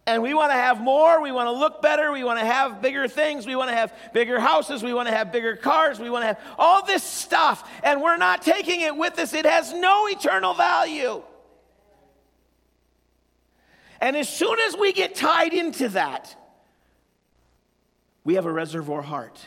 and 0.06 0.22
we 0.22 0.32
want 0.32 0.52
to 0.52 0.56
have 0.56 0.80
more. 0.80 1.20
We 1.20 1.32
want 1.32 1.48
to 1.48 1.52
look 1.52 1.82
better. 1.82 2.10
We 2.12 2.24
want 2.24 2.38
to 2.38 2.46
have 2.46 2.80
bigger 2.80 3.08
things. 3.08 3.46
We 3.46 3.56
want 3.56 3.70
to 3.70 3.76
have 3.76 3.92
bigger 4.14 4.40
houses. 4.40 4.82
We 4.82 4.94
want 4.94 5.08
to 5.08 5.14
have 5.14 5.32
bigger 5.32 5.54
cars. 5.54 5.98
We 5.98 6.08
want 6.08 6.22
to 6.22 6.26
have 6.28 6.40
all 6.58 6.86
this 6.86 7.02
stuff, 7.02 7.68
and 7.82 8.00
we're 8.00 8.16
not 8.16 8.40
taking 8.40 8.80
it 8.80 8.96
with 8.96 9.18
us. 9.18 9.34
It 9.34 9.44
has 9.44 9.72
no 9.72 10.06
eternal 10.08 10.54
value. 10.54 11.22
And 14.00 14.16
as 14.16 14.28
soon 14.28 14.58
as 14.60 14.76
we 14.76 14.92
get 14.92 15.14
tied 15.14 15.52
into 15.52 15.90
that, 15.90 16.34
we 18.24 18.34
have 18.34 18.46
a 18.46 18.52
reservoir 18.52 19.02
heart. 19.02 19.40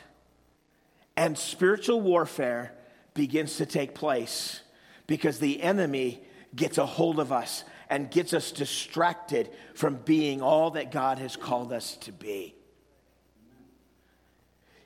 And 1.17 1.37
spiritual 1.37 2.01
warfare 2.01 2.73
begins 3.13 3.57
to 3.57 3.65
take 3.65 3.95
place 3.95 4.61
because 5.07 5.39
the 5.39 5.61
enemy 5.61 6.21
gets 6.55 6.77
a 6.77 6.85
hold 6.85 7.19
of 7.19 7.31
us 7.31 7.63
and 7.89 8.11
gets 8.11 8.33
us 8.33 8.51
distracted 8.51 9.49
from 9.73 9.95
being 9.95 10.41
all 10.41 10.71
that 10.71 10.91
God 10.91 11.17
has 11.19 11.35
called 11.35 11.73
us 11.73 11.97
to 11.97 12.11
be. 12.11 12.55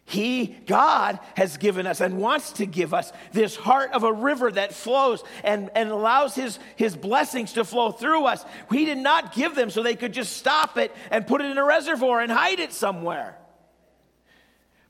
He, 0.05 0.48
God, 0.67 1.19
has 1.36 1.57
given 1.57 1.88
us 1.88 2.01
and 2.01 2.19
wants 2.19 2.53
to 2.53 2.65
give 2.65 2.93
us 2.93 3.12
this 3.31 3.55
heart 3.55 3.93
of 3.93 4.03
a 4.03 4.12
river 4.12 4.51
that 4.51 4.74
flows 4.74 5.24
and, 5.43 5.69
and 5.75 5.89
allows 5.89 6.36
his, 6.36 6.60
his 6.75 6.95
blessings 6.95 7.53
to 7.53 7.63
flow 7.63 7.91
through 7.91 8.25
us. 8.25 8.43
He 8.69 8.86
did 8.86 8.98
not 8.98 9.33
give 9.33 9.55
them 9.55 9.69
so 9.69 9.81
they 9.81 9.95
could 9.95 10.13
just 10.13 10.36
stop 10.38 10.77
it 10.77 10.93
and 11.10 11.25
put 11.25 11.41
it 11.41 11.50
in 11.50 11.57
a 11.57 11.63
reservoir 11.63 12.19
and 12.19 12.31
hide 12.31 12.60
it 12.60 12.74
somewhere. 12.74 13.38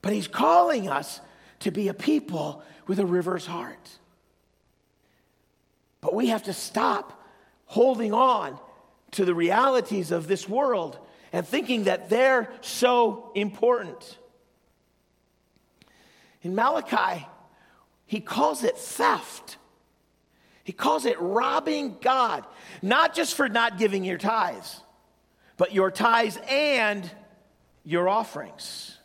But 0.02 0.12
He's 0.12 0.28
calling 0.28 0.88
us 0.88 1.20
to 1.60 1.70
be 1.70 1.88
a 1.88 1.94
people 1.94 2.62
with 2.86 2.98
a 2.98 3.06
river's 3.06 3.46
heart. 3.46 3.88
But 6.00 6.14
we 6.14 6.26
have 6.26 6.42
to 6.44 6.52
stop 6.52 7.23
holding 7.74 8.14
on 8.14 8.56
to 9.10 9.24
the 9.24 9.34
realities 9.34 10.12
of 10.12 10.28
this 10.28 10.48
world 10.48 10.96
and 11.32 11.44
thinking 11.44 11.84
that 11.84 12.08
they're 12.08 12.48
so 12.60 13.32
important. 13.34 14.16
In 16.42 16.54
Malachi, 16.54 17.26
he 18.06 18.20
calls 18.20 18.62
it 18.62 18.78
theft. 18.78 19.56
He 20.62 20.72
calls 20.72 21.04
it 21.04 21.20
robbing 21.20 21.96
God, 22.00 22.44
not 22.80 23.12
just 23.12 23.34
for 23.34 23.48
not 23.48 23.76
giving 23.76 24.04
your 24.04 24.18
tithes, 24.18 24.80
but 25.56 25.74
your 25.74 25.90
tithes 25.90 26.38
and 26.48 27.10
your 27.82 28.08
offerings. 28.08 28.96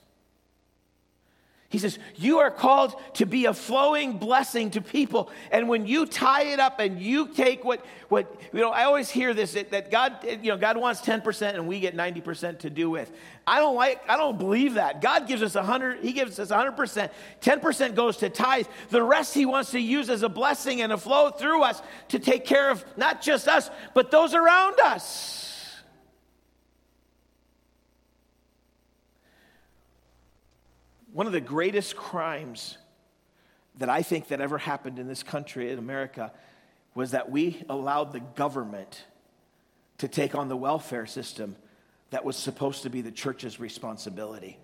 He 1.69 1.77
says, 1.77 1.99
You 2.15 2.39
are 2.39 2.49
called 2.49 2.95
to 3.13 3.27
be 3.27 3.45
a 3.45 3.53
flowing 3.53 4.17
blessing 4.17 4.71
to 4.71 4.81
people. 4.81 5.29
And 5.51 5.69
when 5.69 5.85
you 5.85 6.07
tie 6.07 6.45
it 6.45 6.59
up 6.59 6.79
and 6.79 6.99
you 6.99 7.27
take 7.27 7.63
what, 7.63 7.85
what 8.09 8.41
you 8.51 8.59
know, 8.59 8.71
I 8.71 8.85
always 8.85 9.07
hear 9.07 9.35
this 9.35 9.53
that 9.53 9.91
God, 9.91 10.17
you 10.23 10.49
know, 10.51 10.57
God 10.57 10.77
wants 10.77 11.01
10% 11.01 11.53
and 11.53 11.67
we 11.67 11.79
get 11.79 11.95
90% 11.95 12.59
to 12.59 12.71
do 12.71 12.89
with. 12.89 13.11
I 13.45 13.59
don't 13.59 13.75
like, 13.75 14.01
I 14.09 14.17
don't 14.17 14.39
believe 14.39 14.73
that. 14.75 14.99
God 14.99 15.27
gives 15.27 15.43
us 15.43 15.53
100, 15.53 15.99
He 15.99 16.11
gives 16.11 16.39
us 16.39 16.49
100%. 16.49 17.11
10% 17.41 17.95
goes 17.95 18.17
to 18.17 18.29
tithe. 18.29 18.65
The 18.89 19.03
rest 19.03 19.35
He 19.35 19.45
wants 19.45 19.69
to 19.71 19.79
use 19.79 20.09
as 20.09 20.23
a 20.23 20.29
blessing 20.29 20.81
and 20.81 20.91
a 20.91 20.97
flow 20.97 21.29
through 21.29 21.61
us 21.61 21.83
to 22.07 22.17
take 22.17 22.45
care 22.45 22.71
of 22.71 22.83
not 22.97 23.21
just 23.21 23.47
us, 23.47 23.69
but 23.93 24.09
those 24.09 24.33
around 24.33 24.79
us. 24.79 25.48
One 31.11 31.25
of 31.25 31.33
the 31.33 31.41
greatest 31.41 31.95
crimes 31.95 32.77
that 33.77 33.89
I 33.89 34.01
think 34.01 34.27
that 34.27 34.41
ever 34.41 34.57
happened 34.57 34.99
in 34.99 35.07
this 35.07 35.23
country, 35.23 35.71
in 35.71 35.79
America, 35.79 36.31
was 36.93 37.11
that 37.11 37.31
we 37.31 37.63
allowed 37.69 38.11
the 38.11 38.19
government 38.19 39.05
to 39.99 40.07
take 40.07 40.35
on 40.35 40.49
the 40.49 40.57
welfare 40.57 41.05
system 41.05 41.55
that 42.09 42.25
was 42.25 42.35
supposed 42.35 42.83
to 42.83 42.89
be 42.89 43.01
the 43.01 43.11
church's 43.11 43.59
responsibility. 43.59 44.57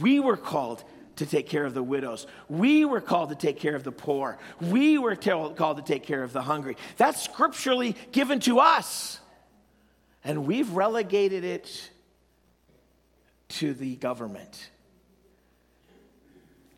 We 0.00 0.20
were 0.20 0.36
called 0.36 0.84
to 1.16 1.26
take 1.26 1.48
care 1.48 1.64
of 1.64 1.74
the 1.74 1.82
widows. 1.82 2.26
We 2.48 2.84
were 2.84 3.00
called 3.00 3.28
to 3.30 3.34
take 3.34 3.58
care 3.58 3.74
of 3.74 3.84
the 3.84 3.92
poor. 3.92 4.38
We 4.60 4.98
were 4.98 5.16
called 5.16 5.76
to 5.76 5.82
take 5.82 6.04
care 6.04 6.22
of 6.22 6.32
the 6.32 6.42
hungry. 6.42 6.76
That's 6.96 7.22
scripturally 7.22 7.96
given 8.12 8.40
to 8.40 8.60
us. 8.60 9.18
And 10.24 10.46
we've 10.46 10.70
relegated 10.70 11.44
it 11.44 11.90
to 13.50 13.74
the 13.74 13.96
government. 13.96 14.70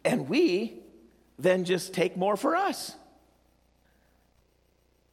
And 0.05 0.29
we 0.29 0.75
then 1.39 1.65
just 1.65 1.93
take 1.93 2.17
more 2.17 2.37
for 2.37 2.57
us. 2.57 2.95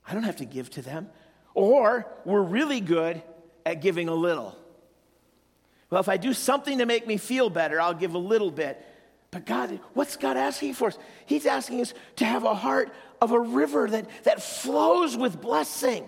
I 0.07 0.13
don't 0.13 0.23
have 0.23 0.37
to 0.37 0.45
give 0.45 0.69
to 0.71 0.81
them. 0.81 1.09
Or 1.53 2.07
we're 2.25 2.41
really 2.41 2.81
good 2.81 3.21
at 3.65 3.81
giving 3.81 4.09
a 4.09 4.13
little. 4.13 4.57
Well, 5.89 6.01
if 6.01 6.09
I 6.09 6.17
do 6.17 6.33
something 6.33 6.77
to 6.79 6.85
make 6.85 7.07
me 7.07 7.17
feel 7.17 7.49
better, 7.49 7.81
I'll 7.81 7.93
give 7.93 8.13
a 8.13 8.19
little 8.19 8.51
bit. 8.51 8.83
But 9.31 9.45
God, 9.45 9.79
what's 9.93 10.17
God 10.17 10.37
asking 10.37 10.73
for 10.73 10.87
us? 10.87 10.97
He's 11.25 11.45
asking 11.45 11.81
us 11.81 11.93
to 12.17 12.25
have 12.25 12.43
a 12.43 12.55
heart 12.55 12.91
of 13.21 13.31
a 13.31 13.39
river 13.39 13.89
that, 13.89 14.07
that 14.23 14.41
flows 14.41 15.15
with 15.15 15.39
blessing. 15.39 16.05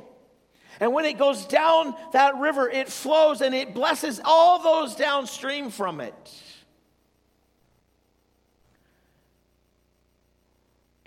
And 0.79 0.93
when 0.93 1.05
it 1.05 1.19
goes 1.19 1.45
down 1.45 1.95
that 2.13 2.37
river, 2.37 2.67
it 2.69 2.89
flows 2.89 3.41
and 3.41 3.53
it 3.53 3.73
blesses 3.75 4.19
all 4.23 4.63
those 4.63 4.95
downstream 4.95 5.69
from 5.69 6.01
it. 6.01 6.15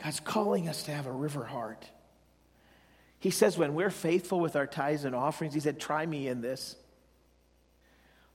God's 0.04 0.20
calling 0.20 0.68
us 0.68 0.82
to 0.82 0.92
have 0.92 1.06
a 1.06 1.12
river 1.12 1.44
heart. 1.44 1.88
He 3.18 3.30
says, 3.30 3.56
when 3.56 3.74
we're 3.74 3.88
faithful 3.88 4.38
with 4.38 4.54
our 4.54 4.66
tithes 4.66 5.06
and 5.06 5.14
offerings, 5.14 5.54
He 5.54 5.60
said, 5.60 5.80
try 5.80 6.04
me 6.04 6.28
in 6.28 6.42
this. 6.42 6.76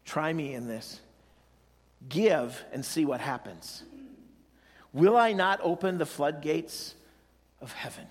Try 0.03 0.33
me 0.33 0.55
in 0.55 0.67
this. 0.67 0.99
Give 2.07 2.59
and 2.73 2.83
see 2.83 3.05
what 3.05 3.21
happens. 3.21 3.83
Will 4.93 5.15
I 5.15 5.33
not 5.33 5.59
open 5.61 5.99
the 5.99 6.07
floodgates 6.07 6.95
of 7.61 7.71
heaven? 7.73 8.07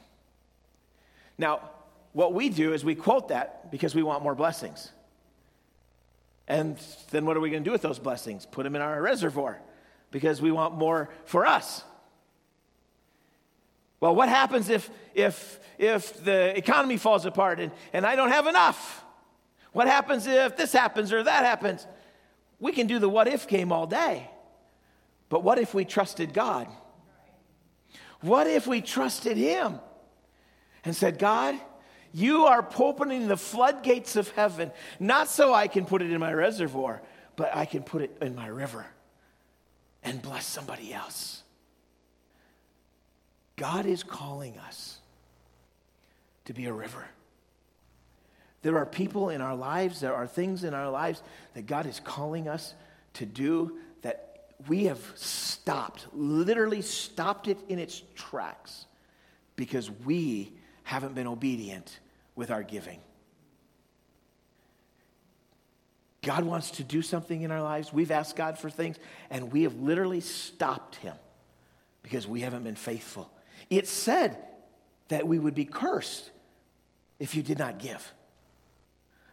Now, 1.37 1.71
what 2.13 2.33
we 2.33 2.51
do 2.51 2.75
is 2.75 2.85
we 2.85 2.95
quote 2.95 3.29
that 3.29 3.73
because 3.73 3.93
we 3.93 4.05
want 4.05 4.23
more 4.23 4.37
blessings. 4.37 4.93
And 6.47 6.79
then 7.11 7.27
what 7.27 7.37
are 7.37 7.41
we 7.41 7.51
going 7.51 7.65
to 7.65 7.69
do 7.69 7.73
with 7.73 7.83
those 7.83 7.99
blessings? 7.99 8.47
Put 8.47 8.63
them 8.63 8.77
in 8.77 8.83
our 8.83 9.03
reservoir 9.03 9.59
because 10.13 10.41
we 10.41 10.53
want 10.53 10.75
more 10.75 11.11
for 11.25 11.45
us. 11.45 11.83
Well, 14.01 14.15
what 14.15 14.29
happens 14.29 14.69
if, 14.69 14.91
if, 15.15 15.59
if 15.79 16.25
the 16.25 16.57
economy 16.57 16.97
falls 16.97 17.27
apart 17.27 17.61
and, 17.61 17.73
and 17.93 18.07
I 18.07 18.17
don't 18.17 18.31
have 18.31 18.47
enough? 18.47 19.05
What 19.73 19.87
happens 19.87 20.27
if 20.27 20.57
this 20.57 20.73
happens 20.73 21.13
or 21.13 21.23
that 21.23 21.45
happens? 21.45 21.87
We 22.61 22.73
can 22.73 22.87
do 22.87 22.99
the 22.99 23.09
what 23.09 23.29
if 23.29 23.49
game 23.49 23.73
all 23.73 23.87
day. 23.87 24.31
But 25.29 25.43
what 25.43 25.59
if 25.59 25.75
we 25.75 25.85
trusted 25.85 26.33
God? 26.33 26.69
What 28.21 28.47
if 28.47 28.67
we 28.67 28.81
trusted 28.81 29.37
Him 29.37 29.79
and 30.85 30.97
said, 30.97 31.19
God, 31.19 31.55
you 32.13 32.47
are 32.47 32.67
opening 32.79 33.29
the 33.29 33.37
floodgates 33.37 34.17
of 34.17 34.31
heaven, 34.31 34.73
not 34.99 35.29
so 35.29 35.53
I 35.53 35.69
can 35.69 35.85
put 35.85 36.03
it 36.03 36.11
in 36.11 36.19
my 36.19 36.33
reservoir, 36.33 37.03
but 37.37 37.55
I 37.55 37.65
can 37.65 37.83
put 37.83 38.03
it 38.03 38.17
in 38.21 38.35
my 38.35 38.47
river 38.47 38.87
and 40.03 40.21
bless 40.23 40.47
somebody 40.47 40.93
else. 40.93 41.38
God 43.59 43.87
is 43.87 44.03
calling 44.05 44.57
us 44.59 44.99
to 46.47 46.55
be 46.55 46.67
a 46.67 46.73
river. 46.73 47.05
There 48.63 48.79
are 48.79 48.87
people 48.87 49.29
in 49.29 49.41
our 49.41 49.55
lives, 49.55 50.01
there 50.01 50.15
are 50.15 50.27
things 50.27 50.65
in 50.65 50.75
our 50.75 50.89
lives 50.89 51.23
that 51.55 51.67
God 51.67 51.87
is 51.87 52.01
calling 52.01 52.49
us 52.49 52.75
to 53.15 53.27
do 53.27 53.77
that 54.03 54.47
we 54.69 54.85
have 54.85 55.01
stopped, 55.17 56.07
literally 56.15 56.83
stopped 56.83 57.49
it 57.49 57.59
in 57.69 57.79
its 57.79 58.03
tracks 58.15 58.87
because 59.57 59.91
we 59.91 60.53
haven't 60.85 61.15
been 61.15 61.27
obedient 61.27 61.99
with 62.37 62.51
our 62.51 62.63
giving. 62.63 63.01
God 66.23 66.45
wants 66.45 66.73
to 66.73 66.85
do 66.85 67.03
something 67.03 67.43
in 67.43 67.51
our 67.51 67.63
lives. 67.63 67.93
We've 67.93 68.11
asked 68.11 68.37
God 68.37 68.57
for 68.59 68.71
things, 68.71 68.99
and 69.31 69.53
we 69.53 69.65
have 69.65 69.75
literally 69.75 70.21
stopped 70.21 70.97
Him 70.97 71.15
because 72.03 72.27
we 72.27 72.41
haven't 72.41 72.63
been 72.65 72.77
faithful 72.77 73.31
it 73.71 73.87
said 73.87 74.37
that 75.09 75.27
we 75.27 75.39
would 75.39 75.55
be 75.55 75.65
cursed 75.65 76.31
if 77.19 77.35
you 77.35 77.43
did 77.43 77.59
not 77.59 77.79
give. 77.79 78.13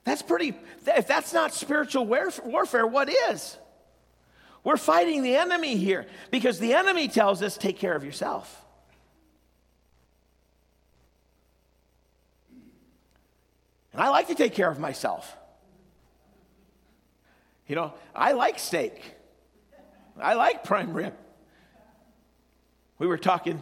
That's 0.04 0.22
pretty, 0.22 0.54
if 0.86 1.08
that's 1.08 1.34
not 1.34 1.54
spiritual 1.54 2.06
warfare, 2.06 2.86
what 2.86 3.10
is? 3.10 3.58
We're 4.64 4.78
fighting 4.78 5.22
the 5.24 5.36
enemy 5.36 5.78
here 5.78 6.06
because 6.32 6.60
the 6.60 6.74
enemy 6.74 7.08
tells 7.08 7.42
us 7.42 7.58
take 7.58 7.78
care 7.78 7.96
of 7.96 8.04
yourself. 8.04 8.64
And 13.94 14.02
I 14.02 14.10
like 14.10 14.28
to 14.28 14.36
take 14.36 14.54
care 14.54 14.70
of 14.70 14.80
myself. 14.80 15.38
You 17.68 17.76
know, 17.76 17.94
I 18.14 18.34
like 18.34 18.60
steak. 18.60 19.02
I 20.20 20.34
like 20.34 20.64
prime 20.64 20.94
rib. 20.94 21.14
We 23.00 23.08
were 23.08 23.18
talking 23.18 23.62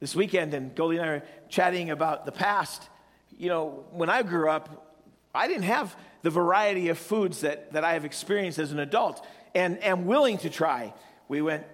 this 0.00 0.14
weekend, 0.14 0.54
and 0.54 0.74
Goldie 0.74 0.98
and 0.98 1.06
I 1.06 1.12
were 1.14 1.22
chatting 1.48 1.90
about 1.90 2.26
the 2.26 2.32
past. 2.32 2.88
You 3.36 3.48
know, 3.48 3.84
when 3.90 4.10
I 4.10 4.22
grew 4.22 4.50
up, 4.50 4.94
I 5.34 5.48
didn't 5.48 5.64
have 5.64 5.96
the 6.22 6.30
variety 6.30 6.88
of 6.88 6.98
foods 6.98 7.42
that, 7.42 7.72
that 7.72 7.84
I 7.84 7.92
have 7.92 8.04
experienced 8.04 8.58
as 8.58 8.72
an 8.72 8.78
adult 8.78 9.24
and 9.54 9.82
am 9.82 10.06
willing 10.06 10.38
to 10.38 10.50
try. 10.50 10.92
We 11.28 11.42
went 11.42 11.64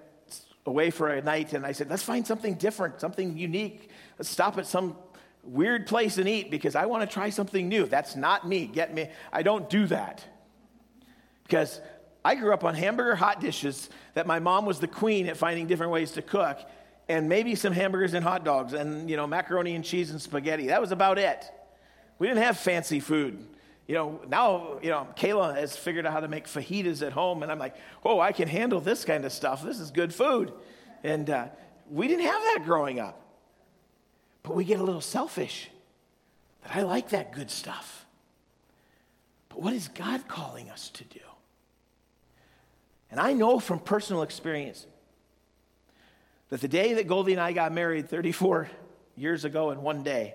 away 0.67 0.91
for 0.91 1.09
a 1.09 1.23
night, 1.23 1.53
and 1.53 1.67
I 1.67 1.73
said, 1.73 1.91
let's 1.91 2.03
find 2.03 2.27
something 2.27 2.55
different, 2.55 3.01
something 3.01 3.37
unique. 3.37 3.91
Let's 4.19 4.29
stop 4.29 4.59
at 4.59 4.67
some 4.67 4.97
weird 5.43 5.87
place 5.87 6.19
and 6.19 6.29
eat 6.29 6.51
because 6.51 6.77
I 6.77 6.87
want 6.87 7.09
to 7.09 7.13
try 7.13 7.31
something 7.31 7.69
new. 7.69 7.87
That's 7.87 8.15
not 8.15 8.47
me. 8.47 8.67
Get 8.67 8.95
me? 8.95 9.09
I 9.33 9.43
don't 9.43 9.69
do 9.69 9.87
that. 9.87 10.25
Because 11.43 11.81
I 12.25 12.37
grew 12.37 12.55
up 12.55 12.63
on 12.63 12.75
hamburger 12.75 13.17
hot 13.17 13.41
dishes 13.41 13.91
that 14.15 14.27
my 14.27 14.39
mom 14.39 14.65
was 14.65 14.79
the 14.79 14.87
queen 14.87 15.27
at 15.27 15.37
finding 15.37 15.67
different 15.67 15.93
ways 15.93 16.13
to 16.13 16.23
cook, 16.23 16.59
and 17.09 17.29
maybe 17.29 17.55
some 17.55 17.73
hamburgers 17.73 18.15
and 18.15 18.25
hot 18.25 18.45
dogs 18.45 18.73
and 18.73 19.11
you 19.11 19.17
know 19.17 19.27
macaroni 19.27 19.75
and 19.75 19.85
cheese 19.85 20.11
and 20.11 20.21
spaghetti. 20.21 20.69
That 20.69 20.81
was 20.81 20.93
about 20.93 21.19
it. 21.19 21.45
We 22.19 22.29
didn't 22.29 22.43
have 22.43 22.59
fancy 22.59 23.01
food. 23.01 23.45
You 23.87 23.97
know, 23.97 24.21
now, 24.29 24.79
you 24.81 24.91
know, 24.91 25.09
Kayla 25.17 25.57
has 25.57 25.77
figured 25.77 26.07
out 26.07 26.13
how 26.13 26.21
to 26.21 26.29
make 26.29 26.47
fajitas 26.47 27.05
at 27.05 27.13
home, 27.13 27.43
and 27.43 27.51
I'm 27.51 27.59
like, 27.59 27.75
oh, 28.05 28.21
I 28.21 28.33
can 28.33 28.49
handle 28.49 28.81
this 28.81 29.05
kind 29.05 29.25
of 29.25 29.33
stuff. 29.33 29.63
This 29.63 29.81
is 29.81 29.91
good 29.91 30.15
food. 30.15 30.53
And 31.03 31.29
uh, 31.29 31.49
we 31.91 32.07
didn't 32.07 32.25
have 32.25 32.41
that 32.43 32.61
growing 32.65 33.01
up. 33.01 33.21
But 34.45 34.55
we 34.55 34.65
get 34.65 34.81
a 34.81 34.85
little 34.85 35.01
selfish 35.01 35.69
that 36.63 36.77
I 36.77 36.83
like 36.83 37.11
that 37.11 37.33
good 37.33 37.51
stuff. 37.51 38.07
But 39.49 39.61
what 39.61 39.75
is 39.75 39.89
God 39.89 40.29
calling 40.29 40.71
us 40.71 40.89
to 40.91 41.05
do? 41.05 41.21
And 43.11 43.21
I 43.21 43.35
know 43.35 43.59
from 43.59 43.79
personal 43.79 44.23
experience 44.23 44.87
that 46.53 46.61
the 46.61 46.69
day 46.69 46.93
that 46.93 47.07
Goldie 47.07 47.33
and 47.33 47.41
I 47.41 47.53
got 47.53 47.73
married 47.73 48.11
34 48.11 48.69
years 49.17 49.47
ago 49.47 49.71
in 49.71 49.81
one 49.81 50.03
day, 50.03 50.35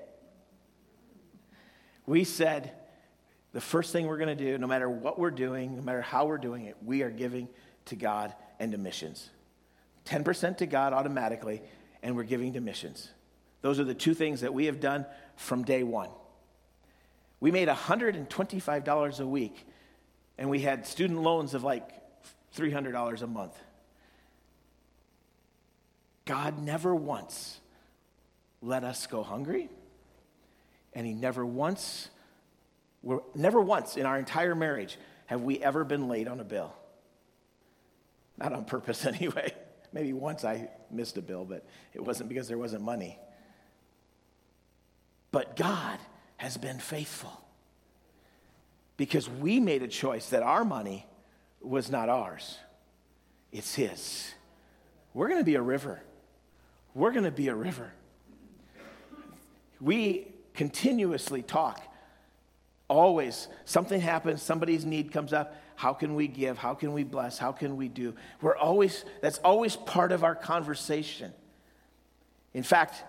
we 2.07 2.23
said, 2.23 2.71
the 3.53 3.61
first 3.61 3.91
thing 3.91 4.07
we're 4.07 4.17
going 4.17 4.35
to 4.35 4.43
do, 4.43 4.57
no 4.57 4.65
matter 4.65 4.89
what 4.89 5.19
we're 5.19 5.29
doing, 5.29 5.75
no 5.75 5.83
matter 5.83 6.01
how 6.01 6.25
we're 6.25 6.39
doing 6.39 6.65
it, 6.65 6.75
we 6.83 7.03
are 7.03 7.11
giving 7.11 7.47
to 7.85 7.95
God 7.95 8.33
and 8.59 8.71
to 8.71 8.79
missions. 8.79 9.29
10% 10.05 10.57
to 10.57 10.65
God 10.65 10.91
automatically, 10.91 11.61
and 12.01 12.15
we're 12.15 12.23
giving 12.23 12.53
to 12.53 12.61
missions. 12.61 13.11
Those 13.61 13.79
are 13.79 13.83
the 13.83 13.93
two 13.93 14.15
things 14.15 14.41
that 14.41 14.55
we 14.55 14.65
have 14.65 14.79
done 14.79 15.05
from 15.35 15.65
day 15.65 15.83
one. 15.83 16.09
We 17.39 17.51
made 17.51 17.67
$125 17.67 19.19
a 19.19 19.27
week, 19.27 19.67
and 20.39 20.49
we 20.49 20.61
had 20.61 20.87
student 20.87 21.21
loans 21.21 21.53
of 21.53 21.63
like 21.63 21.87
$300 22.55 23.21
a 23.21 23.27
month. 23.27 23.55
God 26.27 26.59
never 26.59 26.93
once 26.93 27.59
let 28.61 28.83
us 28.83 29.07
go 29.07 29.23
hungry, 29.23 29.69
and 30.93 31.07
He 31.07 31.13
never 31.13 31.45
once, 31.45 32.09
never 33.33 33.61
once 33.61 33.97
in 33.97 34.05
our 34.05 34.19
entire 34.19 34.53
marriage 34.53 34.97
have 35.27 35.41
we 35.41 35.59
ever 35.59 35.83
been 35.83 36.07
late 36.07 36.27
on 36.27 36.39
a 36.39 36.43
bill. 36.43 36.73
Not 38.37 38.53
on 38.53 38.65
purpose, 38.65 39.05
anyway. 39.07 39.53
Maybe 39.93 40.13
once 40.13 40.43
I 40.43 40.69
missed 40.91 41.17
a 41.17 41.21
bill, 41.21 41.45
but 41.45 41.65
it 41.93 42.03
wasn't 42.03 42.29
because 42.29 42.47
there 42.47 42.57
wasn't 42.57 42.83
money. 42.83 43.17
But 45.31 45.55
God 45.55 45.97
has 46.35 46.57
been 46.57 46.77
faithful 46.77 47.31
because 48.97 49.29
we 49.29 49.59
made 49.59 49.81
a 49.81 49.87
choice 49.87 50.29
that 50.29 50.43
our 50.43 50.65
money 50.65 51.05
was 51.61 51.89
not 51.89 52.09
ours, 52.09 52.57
it's 53.51 53.75
His. 53.75 54.33
We're 55.13 55.29
going 55.29 55.39
to 55.39 55.45
be 55.45 55.55
a 55.55 55.61
river. 55.61 56.01
We're 56.97 57.11
going 57.11 57.25
to 57.25 57.31
be 57.31 57.47
a 57.47 57.55
river. 57.55 57.91
We 59.79 60.29
continuously 60.55 61.43
talk. 61.43 61.79
Always, 62.87 63.47
something 63.65 64.01
happens, 64.01 64.41
somebody's 64.41 64.83
need 64.83 65.11
comes 65.11 65.31
up. 65.31 65.55
How 65.75 65.93
can 65.93 66.15
we 66.15 66.27
give? 66.27 66.57
How 66.57 66.73
can 66.73 66.93
we 66.93 67.03
bless? 67.03 67.37
How 67.37 67.51
can 67.51 67.77
we 67.77 67.87
do? 67.87 68.15
We're 68.41 68.57
always, 68.57 69.05
that's 69.21 69.37
always 69.39 69.75
part 69.75 70.11
of 70.11 70.23
our 70.23 70.33
conversation. 70.33 71.33
In 72.55 72.63
fact, 72.63 73.03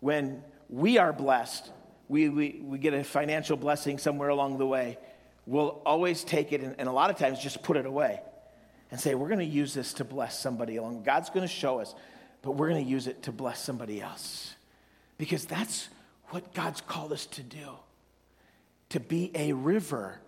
when 0.00 0.42
we 0.68 0.98
are 0.98 1.12
blessed, 1.12 1.70
we, 2.08 2.28
we, 2.30 2.60
we 2.64 2.78
get 2.78 2.92
a 2.92 3.04
financial 3.04 3.56
blessing 3.56 3.98
somewhere 3.98 4.30
along 4.30 4.58
the 4.58 4.66
way, 4.66 4.98
we'll 5.46 5.80
always 5.86 6.24
take 6.24 6.52
it 6.52 6.60
and, 6.60 6.74
and 6.76 6.88
a 6.88 6.92
lot 6.92 7.10
of 7.10 7.16
times 7.16 7.38
just 7.38 7.62
put 7.62 7.76
it 7.76 7.86
away 7.86 8.20
and 8.90 8.98
say, 8.98 9.14
we're 9.14 9.28
going 9.28 9.38
to 9.38 9.44
use 9.44 9.74
this 9.74 9.92
to 9.92 10.04
bless 10.04 10.36
somebody 10.36 10.74
along. 10.74 11.04
God's 11.04 11.30
going 11.30 11.46
to 11.46 11.52
show 11.52 11.78
us, 11.78 11.94
but 12.42 12.52
we're 12.52 12.68
going 12.68 12.84
to 12.84 12.90
use 12.90 13.06
it 13.06 13.22
to 13.24 13.32
bless 13.32 13.62
somebody 13.62 14.00
else. 14.00 14.54
Because 15.16 15.44
that's 15.44 15.88
what 16.28 16.54
God's 16.54 16.80
called 16.80 17.12
us 17.12 17.26
to 17.26 17.42
do 17.42 17.70
to 18.90 19.00
be 19.00 19.30
a 19.34 19.52
river 19.52 20.18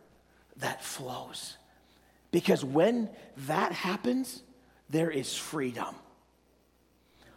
that 0.56 0.84
flows. 0.84 1.56
Because 2.30 2.64
when 2.64 3.08
that 3.48 3.72
happens, 3.72 4.42
there 4.88 5.10
is 5.10 5.34
freedom. 5.34 5.94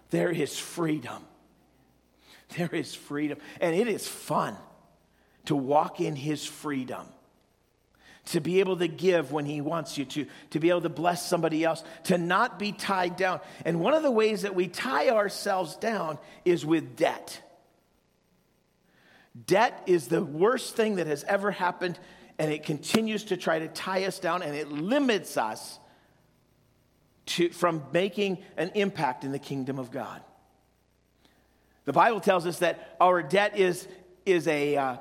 There 0.09 0.29
is 0.29 0.57
freedom. 0.57 1.23
There 2.57 2.69
is 2.71 2.93
freedom. 2.93 3.39
And 3.62 3.75
it 3.75 3.88
is 3.88 4.07
fun 4.07 4.55
to 5.45 5.55
walk 5.55 5.99
in 5.99 6.15
his 6.15 6.45
freedom, 6.45 7.05
to 8.25 8.39
be 8.39 8.59
able 8.59 8.77
to 8.77 8.88
give 8.88 9.31
when 9.31 9.45
he 9.45 9.59
wants 9.59 9.97
you 9.97 10.05
to, 10.05 10.25
to 10.51 10.59
be 10.59 10.69
able 10.69 10.81
to 10.81 10.89
bless 10.89 11.27
somebody 11.27 11.63
else, 11.63 11.83
to 12.05 12.17
not 12.17 12.57
be 12.57 12.71
tied 12.71 13.17
down. 13.17 13.41
And 13.65 13.79
one 13.79 13.93
of 13.93 14.03
the 14.03 14.12
ways 14.12 14.43
that 14.43 14.55
we 14.55 14.67
tie 14.67 15.09
ourselves 15.09 15.75
down 15.75 16.17
is 16.45 16.65
with 16.65 16.95
debt. 16.95 17.41
Debt 19.45 19.83
is 19.88 20.07
the 20.07 20.23
worst 20.23 20.75
thing 20.75 20.95
that 20.95 21.07
has 21.07 21.23
ever 21.25 21.51
happened, 21.51 21.99
and 22.39 22.51
it 22.51 22.63
continues 22.63 23.25
to 23.25 23.38
try 23.38 23.59
to 23.59 23.67
tie 23.67 24.05
us 24.05 24.19
down, 24.19 24.41
and 24.41 24.55
it 24.55 24.71
limits 24.71 25.36
us 25.36 25.79
to, 27.25 27.49
from 27.49 27.83
making 27.91 28.38
an 28.57 28.71
impact 28.75 29.23
in 29.23 29.31
the 29.31 29.39
kingdom 29.39 29.79
of 29.79 29.91
God. 29.91 30.21
The 31.86 31.93
Bible 31.93 32.21
tells 32.21 32.45
us 32.45 32.59
that 32.59 32.95
our 33.01 33.21
debt 33.21 33.57
is, 33.57 33.88
is 34.25 34.47
a, 34.47 34.77
uh, 34.77 34.97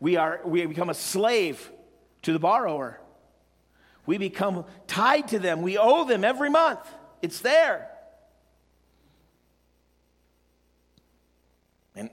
we, 0.00 0.16
are, 0.16 0.40
we 0.44 0.64
become 0.64 0.88
a 0.88 0.94
slave 0.94 1.70
to 2.24 2.32
the 2.32 2.38
borrower. 2.38 3.00
We 4.06 4.18
become 4.18 4.64
tied 4.86 5.28
to 5.28 5.38
them. 5.38 5.62
We 5.62 5.78
owe 5.78 6.04
them 6.04 6.24
every 6.24 6.50
month. 6.50 6.80
It's 7.22 7.40
there. 7.40 7.88
And 11.96 12.10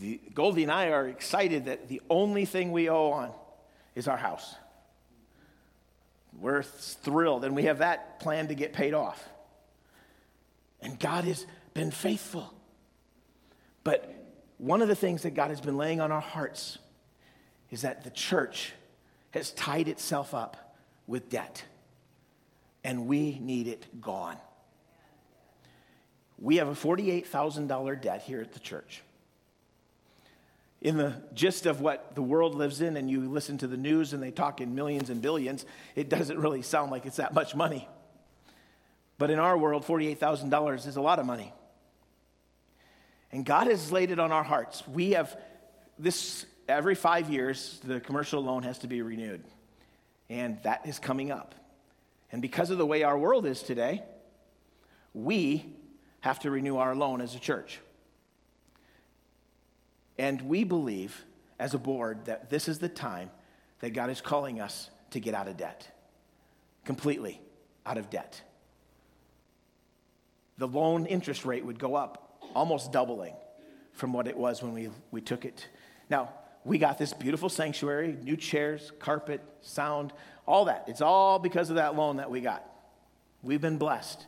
the, 0.00 0.20
Goldie 0.32 0.62
and 0.62 0.72
I 0.72 0.90
are 0.90 1.08
excited 1.08 1.66
that 1.66 1.88
the 1.88 2.00
only 2.08 2.44
thing 2.44 2.72
we 2.72 2.88
owe 2.88 3.10
on 3.10 3.32
is 3.94 4.08
our 4.08 4.16
house. 4.16 4.54
We're 6.38 6.62
thrilled, 6.62 7.44
and 7.44 7.54
we 7.54 7.64
have 7.64 7.78
that 7.78 8.20
plan 8.20 8.48
to 8.48 8.54
get 8.54 8.72
paid 8.72 8.94
off. 8.94 9.22
And 10.80 10.98
God 10.98 11.24
has 11.24 11.44
been 11.74 11.90
faithful. 11.90 12.54
But 13.84 14.14
one 14.56 14.80
of 14.80 14.88
the 14.88 14.94
things 14.94 15.22
that 15.22 15.34
God 15.34 15.50
has 15.50 15.60
been 15.60 15.76
laying 15.76 16.00
on 16.00 16.12
our 16.12 16.20
hearts 16.20 16.78
is 17.70 17.82
that 17.82 18.04
the 18.04 18.10
church 18.10 18.72
has 19.30 19.52
tied 19.52 19.88
itself 19.88 20.34
up 20.34 20.76
with 21.06 21.28
debt, 21.28 21.64
and 22.84 23.06
we 23.06 23.38
need 23.40 23.68
it 23.68 24.00
gone. 24.00 24.36
We 26.38 26.56
have 26.56 26.68
a 26.68 26.72
$48,000 26.72 28.00
debt 28.00 28.22
here 28.22 28.40
at 28.40 28.52
the 28.52 28.60
church. 28.60 29.02
In 30.80 30.96
the 30.96 31.14
gist 31.34 31.66
of 31.66 31.82
what 31.82 32.14
the 32.14 32.22
world 32.22 32.54
lives 32.54 32.80
in, 32.80 32.96
and 32.96 33.10
you 33.10 33.28
listen 33.28 33.58
to 33.58 33.66
the 33.66 33.76
news 33.76 34.14
and 34.14 34.22
they 34.22 34.30
talk 34.30 34.62
in 34.62 34.74
millions 34.74 35.10
and 35.10 35.20
billions, 35.20 35.66
it 35.94 36.08
doesn't 36.08 36.38
really 36.38 36.62
sound 36.62 36.90
like 36.90 37.04
it's 37.04 37.18
that 37.18 37.34
much 37.34 37.54
money. 37.54 37.86
But 39.18 39.30
in 39.30 39.38
our 39.38 39.58
world, 39.58 39.84
$48,000 39.84 40.86
is 40.86 40.96
a 40.96 41.02
lot 41.02 41.18
of 41.18 41.26
money. 41.26 41.52
And 43.30 43.44
God 43.44 43.66
has 43.66 43.92
laid 43.92 44.10
it 44.10 44.18
on 44.18 44.32
our 44.32 44.42
hearts. 44.42 44.82
We 44.88 45.10
have 45.10 45.38
this 45.98 46.46
every 46.70 46.94
five 46.94 47.30
years, 47.30 47.80
the 47.84 48.00
commercial 48.00 48.42
loan 48.42 48.62
has 48.62 48.78
to 48.78 48.86
be 48.86 49.02
renewed. 49.02 49.42
And 50.28 50.62
that 50.62 50.86
is 50.86 50.98
coming 50.98 51.30
up. 51.30 51.54
And 52.32 52.40
because 52.40 52.70
of 52.70 52.78
the 52.78 52.86
way 52.86 53.02
our 53.02 53.18
world 53.18 53.46
is 53.46 53.62
today, 53.62 54.02
we 55.12 55.66
have 56.20 56.38
to 56.40 56.50
renew 56.50 56.76
our 56.76 56.94
loan 56.94 57.20
as 57.20 57.34
a 57.34 57.38
church. 57.38 57.80
And 60.18 60.42
we 60.42 60.64
believe 60.64 61.24
as 61.58 61.74
a 61.74 61.78
board 61.78 62.26
that 62.26 62.50
this 62.50 62.68
is 62.68 62.78
the 62.78 62.88
time 62.88 63.30
that 63.80 63.90
God 63.90 64.10
is 64.10 64.20
calling 64.20 64.60
us 64.60 64.90
to 65.10 65.20
get 65.20 65.34
out 65.34 65.48
of 65.48 65.56
debt, 65.56 65.88
completely 66.84 67.40
out 67.84 67.98
of 67.98 68.10
debt. 68.10 68.42
The 70.58 70.68
loan 70.68 71.06
interest 71.06 71.44
rate 71.44 71.64
would 71.64 71.78
go 71.78 71.94
up 71.94 72.42
almost 72.54 72.92
doubling 72.92 73.34
from 73.92 74.12
what 74.12 74.28
it 74.28 74.36
was 74.36 74.62
when 74.62 74.72
we, 74.72 74.90
we 75.10 75.20
took 75.20 75.44
it. 75.44 75.66
Now, 76.10 76.30
we 76.64 76.78
got 76.78 76.98
this 76.98 77.12
beautiful 77.12 77.48
sanctuary, 77.48 78.16
new 78.22 78.36
chairs, 78.36 78.92
carpet, 78.98 79.40
sound, 79.62 80.12
all 80.46 80.66
that. 80.66 80.84
It's 80.88 81.00
all 81.00 81.38
because 81.38 81.70
of 81.70 81.76
that 81.76 81.96
loan 81.96 82.16
that 82.16 82.30
we 82.30 82.40
got. 82.40 82.64
We've 83.42 83.60
been 83.60 83.78
blessed. 83.78 84.26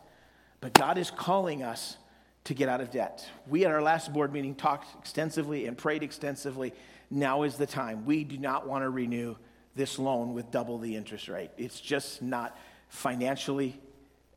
But 0.60 0.72
God 0.72 0.96
is 0.96 1.10
calling 1.10 1.62
us 1.62 1.96
to 2.44 2.54
get 2.54 2.68
out 2.68 2.80
of 2.80 2.90
debt. 2.90 3.28
We, 3.46 3.64
at 3.64 3.70
our 3.70 3.82
last 3.82 4.12
board 4.12 4.32
meeting, 4.32 4.54
talked 4.54 4.86
extensively 4.98 5.66
and 5.66 5.76
prayed 5.76 6.02
extensively. 6.02 6.72
Now 7.10 7.42
is 7.42 7.56
the 7.56 7.66
time. 7.66 8.06
We 8.06 8.24
do 8.24 8.38
not 8.38 8.66
want 8.66 8.82
to 8.82 8.90
renew 8.90 9.36
this 9.74 9.98
loan 9.98 10.34
with 10.34 10.50
double 10.50 10.78
the 10.78 10.96
interest 10.96 11.28
rate. 11.28 11.50
It's 11.58 11.80
just 11.80 12.22
not 12.22 12.56
financially 12.88 13.78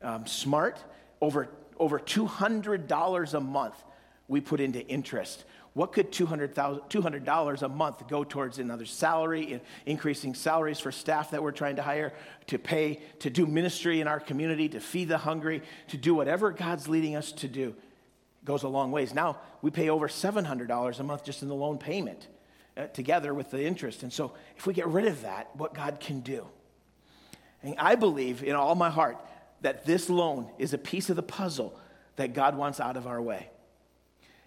um, 0.02 0.26
smart. 0.26 0.82
Over, 1.20 1.48
over 1.78 1.98
$200 1.98 3.34
a 3.34 3.40
month 3.40 3.84
we 4.28 4.40
put 4.40 4.60
into 4.60 4.86
interest. 4.86 5.44
What 5.76 5.92
could 5.92 6.10
$200, 6.10 7.62
a 7.62 7.68
month 7.68 8.08
go 8.08 8.24
towards 8.24 8.58
another 8.58 8.86
salary, 8.86 9.60
increasing 9.84 10.32
salaries 10.34 10.80
for 10.80 10.90
staff 10.90 11.32
that 11.32 11.42
we're 11.42 11.52
trying 11.52 11.76
to 11.76 11.82
hire, 11.82 12.14
to 12.46 12.58
pay, 12.58 13.02
to 13.18 13.28
do 13.28 13.44
ministry 13.44 14.00
in 14.00 14.08
our 14.08 14.18
community, 14.18 14.70
to 14.70 14.80
feed 14.80 15.08
the 15.08 15.18
hungry, 15.18 15.60
to 15.88 15.98
do 15.98 16.14
whatever 16.14 16.50
God's 16.50 16.88
leading 16.88 17.14
us 17.14 17.30
to 17.32 17.46
do? 17.46 17.76
It 18.42 18.46
goes 18.46 18.62
a 18.62 18.68
long 18.68 18.90
ways. 18.90 19.12
Now 19.12 19.38
we 19.60 19.70
pay 19.70 19.90
over 19.90 20.08
$700 20.08 20.98
a 20.98 21.02
month 21.02 21.24
just 21.24 21.42
in 21.42 21.48
the 21.48 21.54
loan 21.54 21.76
payment 21.76 22.26
uh, 22.74 22.86
together 22.86 23.34
with 23.34 23.50
the 23.50 23.62
interest. 23.62 24.02
And 24.02 24.10
so 24.10 24.32
if 24.56 24.66
we 24.66 24.72
get 24.72 24.88
rid 24.88 25.04
of 25.04 25.20
that, 25.20 25.54
what 25.56 25.74
God 25.74 26.00
can 26.00 26.20
do. 26.20 26.46
And 27.62 27.74
I 27.78 27.96
believe 27.96 28.42
in 28.42 28.54
all 28.54 28.76
my 28.76 28.88
heart 28.88 29.18
that 29.60 29.84
this 29.84 30.08
loan 30.08 30.48
is 30.56 30.72
a 30.72 30.78
piece 30.78 31.10
of 31.10 31.16
the 31.16 31.22
puzzle 31.22 31.78
that 32.16 32.32
God 32.32 32.56
wants 32.56 32.80
out 32.80 32.96
of 32.96 33.06
our 33.06 33.20
way. 33.20 33.50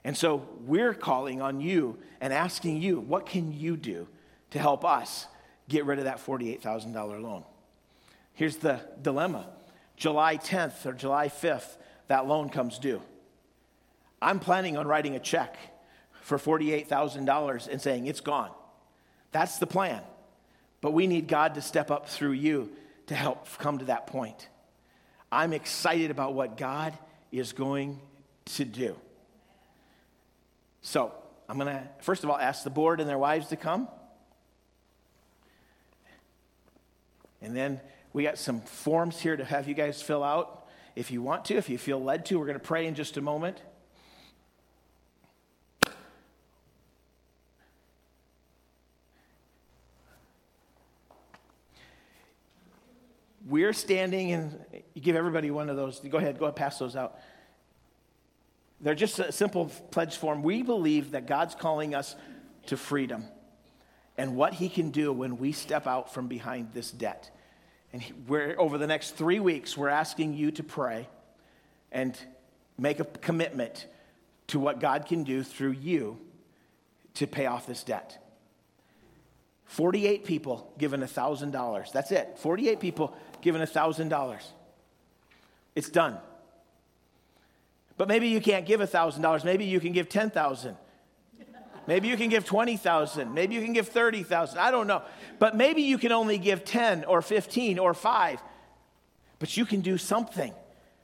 And 0.04 0.16
so 0.16 0.48
we're 0.66 0.94
calling 0.94 1.42
on 1.42 1.60
you 1.60 1.98
and 2.22 2.32
asking 2.34 2.82
you, 2.82 3.00
what 3.00 3.26
can 3.26 3.54
you 3.54 3.76
do 3.78 4.08
to 4.52 4.60
help 4.60 4.86
us 4.86 5.28
get 5.68 5.86
rid 5.86 6.00
of 6.00 6.06
that 6.06 6.26
$48,000 6.26 7.22
loan? 7.22 7.44
Here's 8.34 8.58
the 8.58 8.80
dilemma 9.02 9.48
July 9.98 10.38
10th 10.38 10.86
or 10.86 10.94
July 10.94 11.28
5th, 11.28 11.76
that 12.08 12.26
loan 12.26 12.50
comes 12.50 12.80
due. 12.80 13.02
I'm 14.22 14.40
planning 14.40 14.78
on 14.78 14.88
writing 14.88 15.16
a 15.16 15.20
check 15.20 15.58
for 16.22 16.38
$48,000 16.38 17.68
and 17.68 17.82
saying 17.82 18.08
it's 18.08 18.22
gone. 18.22 18.52
That's 19.32 19.58
the 19.58 19.68
plan. 19.68 20.02
But 20.82 20.92
we 20.94 21.08
need 21.08 21.28
God 21.28 21.56
to 21.56 21.62
step 21.62 21.92
up 21.92 22.08
through 22.08 22.32
you 22.32 22.72
to 23.08 23.16
help 23.16 23.48
come 23.58 23.80
to 23.80 23.86
that 23.86 24.08
point. 24.08 24.48
I'm 25.32 25.54
excited 25.54 26.12
about 26.12 26.34
what 26.34 26.58
God 26.58 26.98
is 27.32 27.54
going 27.54 28.00
to 28.46 28.66
do. 28.66 28.96
So, 30.82 31.14
I'm 31.48 31.58
going 31.58 31.74
to, 31.74 31.84
first 32.02 32.24
of 32.24 32.30
all, 32.30 32.38
ask 32.38 32.64
the 32.64 32.70
board 32.70 33.00
and 33.00 33.10
their 33.10 33.18
wives 33.18 33.48
to 33.48 33.56
come. 33.56 33.88
And 37.42 37.56
then 37.56 37.82
we 38.14 38.24
got 38.24 38.38
some 38.38 38.62
forms 38.62 39.20
here 39.20 39.36
to 39.36 39.46
have 39.46 39.68
you 39.68 39.74
guys 39.74 40.02
fill 40.02 40.24
out 40.24 40.68
if 40.96 41.12
you 41.12 41.22
want 41.22 41.46
to, 41.46 41.56
if 41.56 41.70
you 41.70 41.78
feel 41.78 42.02
led 42.02 42.26
to. 42.28 42.38
We're 42.38 42.46
going 42.46 42.60
to 42.60 42.64
pray 42.64 42.86
in 42.86 42.96
just 42.96 43.18
a 43.18 43.22
moment. 43.22 43.62
We're 53.48 53.74
standing, 53.74 54.32
and 54.32 54.60
you 54.94 55.02
give 55.02 55.16
everybody 55.16 55.50
one 55.50 55.70
of 55.70 55.76
those. 55.76 56.00
Go 56.02 56.20
ahead, 56.20 56.38
go 56.38 56.46
ahead, 56.46 56.56
pass 56.56 56.78
those 56.78 56.96
out. 56.96 57.18
They're 58.82 58.96
just 58.96 59.20
a 59.20 59.32
simple 59.32 59.66
pledge 59.92 60.16
form. 60.16 60.42
We 60.42 60.64
believe 60.64 61.12
that 61.12 61.28
God's 61.28 61.56
calling 61.56 61.94
us 61.94 62.16
to 62.68 62.78
freedom 62.78 63.26
and 64.18 64.36
what 64.36 64.54
He 64.54 64.70
can 64.70 64.92
do 64.92 65.12
when 65.12 65.38
we 65.38 65.52
step 65.52 65.88
out 65.88 66.14
from 66.14 66.28
behind 66.28 66.74
this 66.74 66.92
debt. 66.92 67.30
And 67.92 68.04
we're, 68.28 68.56
over 68.58 68.78
the 68.78 68.88
next 68.88 69.12
three 69.12 69.40
weeks, 69.40 69.76
we're 69.76 69.90
asking 69.90 70.34
you 70.34 70.52
to 70.52 70.64
pray 70.64 71.08
and 71.92 72.18
make 72.78 73.00
a 73.00 73.06
commitment 73.06 73.88
to 74.48 74.60
what 74.60 74.80
God 74.80 75.06
can 75.06 75.24
do 75.24 75.44
through 75.44 75.72
you 75.72 76.20
to 77.16 77.28
pay 77.28 77.46
off 77.46 77.68
this 77.68 77.84
debt. 77.84 78.24
48 79.66 80.26
people 80.26 80.74
given 80.78 81.02
$1,000. 81.02 81.92
That's 81.92 82.12
it. 82.12 82.38
48 82.40 82.80
people 82.80 83.16
given 83.42 83.62
$1,000. 83.62 84.44
It's 85.76 85.90
done. 85.90 86.18
But 88.00 88.08
maybe 88.08 88.30
you 88.30 88.40
can't 88.40 88.66
give 88.66 88.80
$1,000. 88.80 89.44
Maybe 89.44 89.66
you 89.66 89.82
can 89.82 89.92
give 89.92 90.08
10,000. 90.08 90.78
Maybe 91.86 92.08
you 92.08 92.16
can 92.16 92.30
give 92.30 92.46
20,000. 92.46 93.34
Maybe 93.34 93.56
you 93.56 93.62
can 93.62 93.74
give 93.74 93.90
30,000. 93.90 94.58
I 94.58 94.72
don't 94.72 94.88
know. 94.88 95.02
But 95.38 95.58
maybe 95.58 95.82
you 95.82 95.98
can 95.98 96.14
only 96.14 96.38
give 96.38 96.64
10 96.64 97.04
or 97.04 97.22
15 97.22 97.78
or 97.78 97.94
5. 97.94 98.42
But 99.40 99.58
you 99.58 99.66
can 99.66 99.82
do 99.82 99.98
something. 99.98 100.54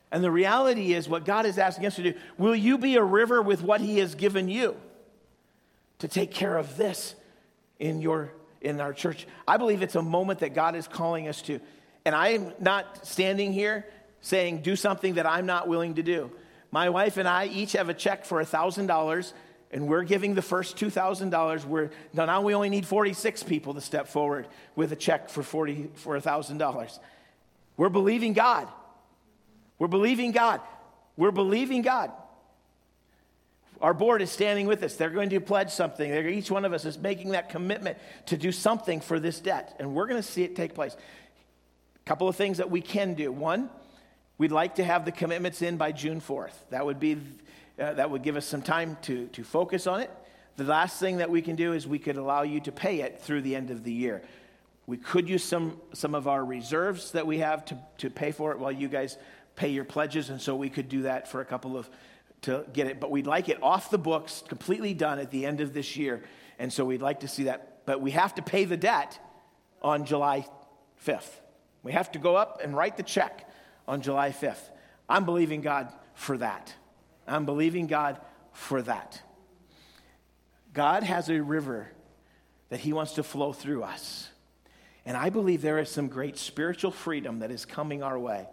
And 0.09 0.23
the 0.23 0.31
reality 0.31 0.93
is 0.93 1.09
what 1.09 1.25
God 1.25 1.45
is 1.45 1.57
asking 1.57 1.85
us 1.85 1.97
to 1.97 2.03
do, 2.03 2.13
will 2.37 2.55
you 2.55 2.77
be 2.77 2.95
a 2.95 3.03
river 3.03 3.41
with 3.41 3.61
what 3.61 3.81
he 3.81 3.99
has 3.99 4.15
given 4.15 4.47
you 4.47 4.77
to 5.99 6.07
take 6.07 6.31
care 6.31 6.55
of 6.55 6.77
this 6.77 7.13
in 7.77 7.99
your 7.99 8.31
in 8.61 8.79
our 8.79 8.93
church? 8.93 9.27
I 9.45 9.57
believe 9.57 9.81
it's 9.81 9.95
a 9.95 10.01
moment 10.01 10.39
that 10.39 10.53
God 10.53 10.77
is 10.77 10.87
calling 10.87 11.27
us 11.27 11.41
to. 11.41 11.59
And 12.05 12.15
I'm 12.15 12.53
not 12.57 13.05
standing 13.05 13.51
here 13.51 13.85
saying, 14.21 14.61
do 14.61 14.77
something 14.77 15.15
that 15.15 15.25
I'm 15.25 15.45
not 15.45 15.67
willing 15.67 15.95
to 15.95 16.03
do. 16.03 16.31
My 16.75 16.89
wife 16.89 17.15
and 17.15 17.25
I 17.25 17.45
each 17.45 17.71
have 17.71 17.87
a 17.87 17.93
check 17.93 18.25
for 18.25 18.43
$1,000, 18.43 19.33
and 19.71 19.87
we're 19.87 20.03
giving 20.03 20.35
the 20.35 20.41
first 20.41 20.75
$2,000. 20.75 21.63
We're, 21.63 21.89
now 22.13 22.41
we 22.41 22.53
only 22.53 22.67
need 22.67 22.85
46 22.85 23.43
people 23.43 23.75
to 23.75 23.79
step 23.79 24.09
forward 24.09 24.45
with 24.75 24.91
a 24.91 24.97
check 24.97 25.29
for, 25.29 25.41
40, 25.41 25.91
for 25.95 26.19
$1,000. 26.19 26.99
We're 27.77 27.87
believing 27.87 28.33
God. 28.33 28.67
We're 29.79 29.87
believing 29.87 30.33
God. 30.33 30.59
We're 31.15 31.31
believing 31.31 31.81
God. 31.81 32.11
Our 33.79 33.93
board 33.93 34.21
is 34.21 34.29
standing 34.29 34.67
with 34.67 34.83
us. 34.83 34.97
They're 34.97 35.09
going 35.09 35.29
to 35.29 35.39
pledge 35.39 35.69
something. 35.69 36.11
They're, 36.11 36.27
each 36.27 36.51
one 36.51 36.65
of 36.65 36.73
us 36.73 36.83
is 36.83 36.97
making 36.97 37.29
that 37.29 37.47
commitment 37.47 37.97
to 38.25 38.35
do 38.35 38.51
something 38.51 38.99
for 38.99 39.17
this 39.17 39.39
debt, 39.39 39.77
and 39.79 39.95
we're 39.95 40.07
going 40.07 40.21
to 40.21 40.27
see 40.27 40.43
it 40.43 40.57
take 40.57 40.75
place 40.75 40.97
A 40.97 42.03
couple 42.05 42.27
of 42.27 42.35
things 42.35 42.57
that 42.57 42.69
we 42.69 42.81
can 42.81 43.13
do. 43.13 43.31
One, 43.31 43.69
we'd 44.37 44.51
like 44.51 44.75
to 44.75 44.83
have 44.83 45.05
the 45.05 45.11
commitments 45.11 45.61
in 45.61 45.77
by 45.77 45.91
June 45.91 46.21
4th. 46.21 46.53
That 46.69 46.85
would 46.85 46.99
be 46.99 47.17
uh, 47.77 47.93
that 47.93 48.09
would 48.09 48.23
give 48.23 48.37
us 48.37 48.45
some 48.45 48.61
time 48.61 48.97
to, 49.01 49.27
to 49.27 49.43
focus 49.43 49.85
on 49.85 49.99
it. 49.99 50.09
The 50.57 50.63
last 50.63 50.99
thing 50.99 51.17
that 51.17 51.29
we 51.29 51.41
can 51.41 51.57
do 51.57 51.73
is 51.73 51.85
we 51.85 51.99
could 51.99 52.15
allow 52.15 52.43
you 52.43 52.61
to 52.61 52.71
pay 52.71 53.01
it 53.01 53.19
through 53.19 53.41
the 53.41 53.55
end 53.55 53.69
of 53.69 53.83
the 53.83 53.91
year. 53.91 54.21
We 54.87 54.97
could 54.97 55.27
use 55.27 55.43
some, 55.43 55.81
some 55.93 56.15
of 56.15 56.27
our 56.27 56.45
reserves 56.45 57.11
that 57.11 57.27
we 57.27 57.39
have 57.39 57.65
to, 57.65 57.77
to 57.97 58.09
pay 58.09 58.31
for 58.31 58.51
it 58.51 58.59
while 58.59 58.71
you 58.71 58.87
guys 58.87 59.17
pay 59.57 59.69
your 59.69 59.83
pledges, 59.83 60.29
and 60.29 60.41
so 60.41 60.55
we 60.55 60.69
could 60.69 60.87
do 60.87 61.01
that 61.03 61.27
for 61.27 61.41
a 61.41 61.45
couple 61.45 61.77
of 61.77 61.89
to 62.43 62.65
get 62.71 62.87
it. 62.87 62.99
But 62.99 63.11
we'd 63.11 63.27
like 63.27 63.49
it 63.49 63.61
off 63.61 63.89
the 63.89 63.97
books, 63.97 64.43
completely 64.47 64.93
done 64.93 65.19
at 65.19 65.31
the 65.31 65.45
end 65.45 65.59
of 65.59 65.73
this 65.73 65.97
year, 65.97 66.23
and 66.59 66.71
so 66.71 66.85
we'd 66.85 67.01
like 67.01 67.21
to 67.21 67.27
see 67.27 67.43
that. 67.43 67.85
But 67.85 67.99
we 67.99 68.11
have 68.11 68.35
to 68.35 68.41
pay 68.41 68.65
the 68.65 68.77
debt 68.77 69.19
on 69.81 70.05
July 70.05 70.47
5th. 71.05 71.41
We 71.83 71.91
have 71.91 72.11
to 72.13 72.19
go 72.19 72.35
up 72.35 72.61
and 72.63 72.75
write 72.75 72.95
the 72.95 73.03
check 73.03 73.49
on 73.87 74.01
July 74.01 74.31
5th. 74.31 74.69
I'm 75.07 75.25
believing 75.25 75.61
God 75.61 75.91
for 76.13 76.37
that. 76.37 76.73
I'm 77.27 77.45
believing 77.45 77.87
God 77.87 78.19
for 78.51 78.81
that. 78.81 79.21
God 80.73 81.03
has 81.03 81.29
a 81.29 81.41
river 81.41 81.89
that 82.69 82.79
He 82.79 82.93
wants 82.93 83.13
to 83.13 83.23
flow 83.23 83.53
through 83.53 83.83
us. 83.83 84.29
And 85.05 85.15
I 85.15 85.29
believe 85.29 85.61
there 85.61 85.79
is 85.79 85.89
some 85.89 86.07
great 86.07 86.37
spiritual 86.37 86.91
freedom 86.91 87.39
that 87.39 87.51
is 87.51 87.65
coming 87.65 88.01
our 88.01 88.17
way 88.17 88.47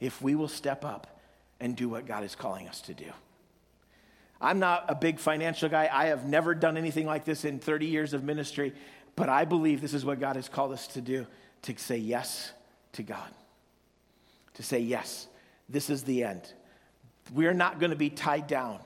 if 0.00 0.20
we 0.20 0.34
will 0.34 0.48
step 0.48 0.84
up 0.84 1.20
and 1.60 1.76
do 1.76 1.88
what 1.88 2.06
God 2.06 2.24
is 2.24 2.34
calling 2.34 2.68
us 2.68 2.80
to 2.82 2.94
do. 2.94 3.06
I'm 4.40 4.58
not 4.58 4.86
a 4.88 4.94
big 4.94 5.18
financial 5.18 5.68
guy. 5.68 5.88
I 5.92 6.06
have 6.06 6.26
never 6.26 6.54
done 6.54 6.76
anything 6.76 7.06
like 7.06 7.24
this 7.24 7.44
in 7.44 7.58
30 7.58 7.86
years 7.86 8.14
of 8.14 8.24
ministry, 8.24 8.72
but 9.14 9.28
I 9.28 9.44
believe 9.44 9.80
this 9.80 9.94
is 9.94 10.04
what 10.04 10.18
God 10.18 10.36
has 10.36 10.48
called 10.48 10.72
us 10.72 10.86
to 10.88 11.00
do 11.00 11.26
to 11.62 11.76
say 11.76 11.98
yes 11.98 12.52
to 12.92 13.02
God. 13.02 13.30
To 14.60 14.66
say, 14.66 14.80
yes, 14.80 15.26
this 15.70 15.88
is 15.88 16.02
the 16.02 16.22
end. 16.22 16.52
We're 17.32 17.54
not 17.54 17.80
going 17.80 17.92
to 17.92 17.96
be 17.96 18.10
tied 18.10 18.46
down 18.46 18.78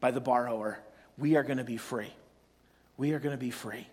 by 0.00 0.12
the 0.12 0.20
borrower. 0.20 0.78
We 1.18 1.36
are 1.36 1.42
going 1.42 1.58
to 1.58 1.64
be 1.64 1.76
free. 1.76 2.10
We 2.96 3.12
are 3.12 3.18
going 3.18 3.34
to 3.34 3.38
be 3.38 3.50
free 3.50 3.86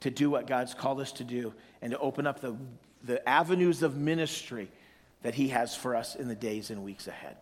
to 0.00 0.10
do 0.10 0.30
what 0.30 0.46
God's 0.46 0.72
called 0.72 0.98
us 0.98 1.12
to 1.12 1.24
do 1.24 1.52
and 1.82 1.92
to 1.92 1.98
open 1.98 2.26
up 2.26 2.40
the, 2.40 2.56
the 3.04 3.28
avenues 3.28 3.82
of 3.82 3.98
ministry 3.98 4.70
that 5.20 5.34
He 5.34 5.48
has 5.48 5.76
for 5.76 5.94
us 5.94 6.14
in 6.14 6.26
the 6.26 6.34
days 6.34 6.70
and 6.70 6.82
weeks 6.82 7.06
ahead. 7.06 7.36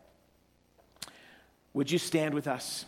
Would 1.72 1.92
you 1.92 1.98
stand 1.98 2.35
with 2.35 2.48
us? 2.48 2.85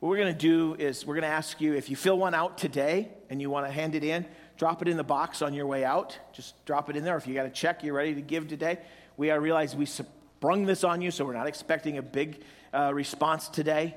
What 0.00 0.10
we're 0.10 0.18
going 0.18 0.32
to 0.32 0.38
do 0.38 0.76
is 0.78 1.04
we're 1.04 1.16
going 1.16 1.22
to 1.22 1.28
ask 1.28 1.60
you 1.60 1.74
if 1.74 1.90
you 1.90 1.96
fill 1.96 2.18
one 2.18 2.32
out 2.32 2.56
today 2.56 3.08
and 3.30 3.40
you 3.40 3.50
want 3.50 3.66
to 3.66 3.72
hand 3.72 3.96
it 3.96 4.04
in, 4.04 4.26
drop 4.56 4.80
it 4.80 4.86
in 4.86 4.96
the 4.96 5.02
box 5.02 5.42
on 5.42 5.54
your 5.54 5.66
way 5.66 5.84
out. 5.84 6.16
Just 6.32 6.64
drop 6.64 6.88
it 6.88 6.96
in 6.96 7.02
there. 7.02 7.16
If 7.16 7.26
you 7.26 7.34
got 7.34 7.46
a 7.46 7.50
check 7.50 7.82
you're 7.82 7.94
ready 7.94 8.14
to 8.14 8.20
give 8.20 8.46
today, 8.46 8.78
we 9.16 9.30
are 9.30 9.40
realize 9.40 9.74
we 9.74 9.86
sprung 9.86 10.66
this 10.66 10.84
on 10.84 11.02
you, 11.02 11.10
so 11.10 11.24
we're 11.24 11.32
not 11.32 11.48
expecting 11.48 11.98
a 11.98 12.02
big 12.02 12.42
uh, 12.72 12.94
response 12.94 13.48
today. 13.48 13.96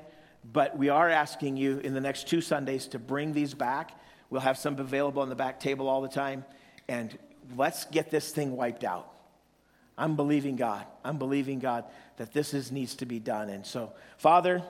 But 0.52 0.76
we 0.76 0.88
are 0.88 1.08
asking 1.08 1.56
you 1.56 1.78
in 1.78 1.94
the 1.94 2.00
next 2.00 2.26
two 2.26 2.40
Sundays 2.40 2.88
to 2.88 2.98
bring 2.98 3.32
these 3.32 3.54
back. 3.54 3.96
We'll 4.28 4.40
have 4.40 4.58
some 4.58 4.76
available 4.80 5.22
on 5.22 5.28
the 5.28 5.36
back 5.36 5.60
table 5.60 5.88
all 5.88 6.02
the 6.02 6.08
time. 6.08 6.44
And 6.88 7.16
let's 7.56 7.84
get 7.84 8.10
this 8.10 8.32
thing 8.32 8.56
wiped 8.56 8.82
out. 8.82 9.08
I'm 9.96 10.16
believing 10.16 10.56
God. 10.56 10.84
I'm 11.04 11.18
believing 11.18 11.60
God 11.60 11.84
that 12.16 12.32
this 12.32 12.54
is, 12.54 12.72
needs 12.72 12.96
to 12.96 13.06
be 13.06 13.20
done. 13.20 13.50
And 13.50 13.64
so, 13.64 13.92
Father, 14.16 14.64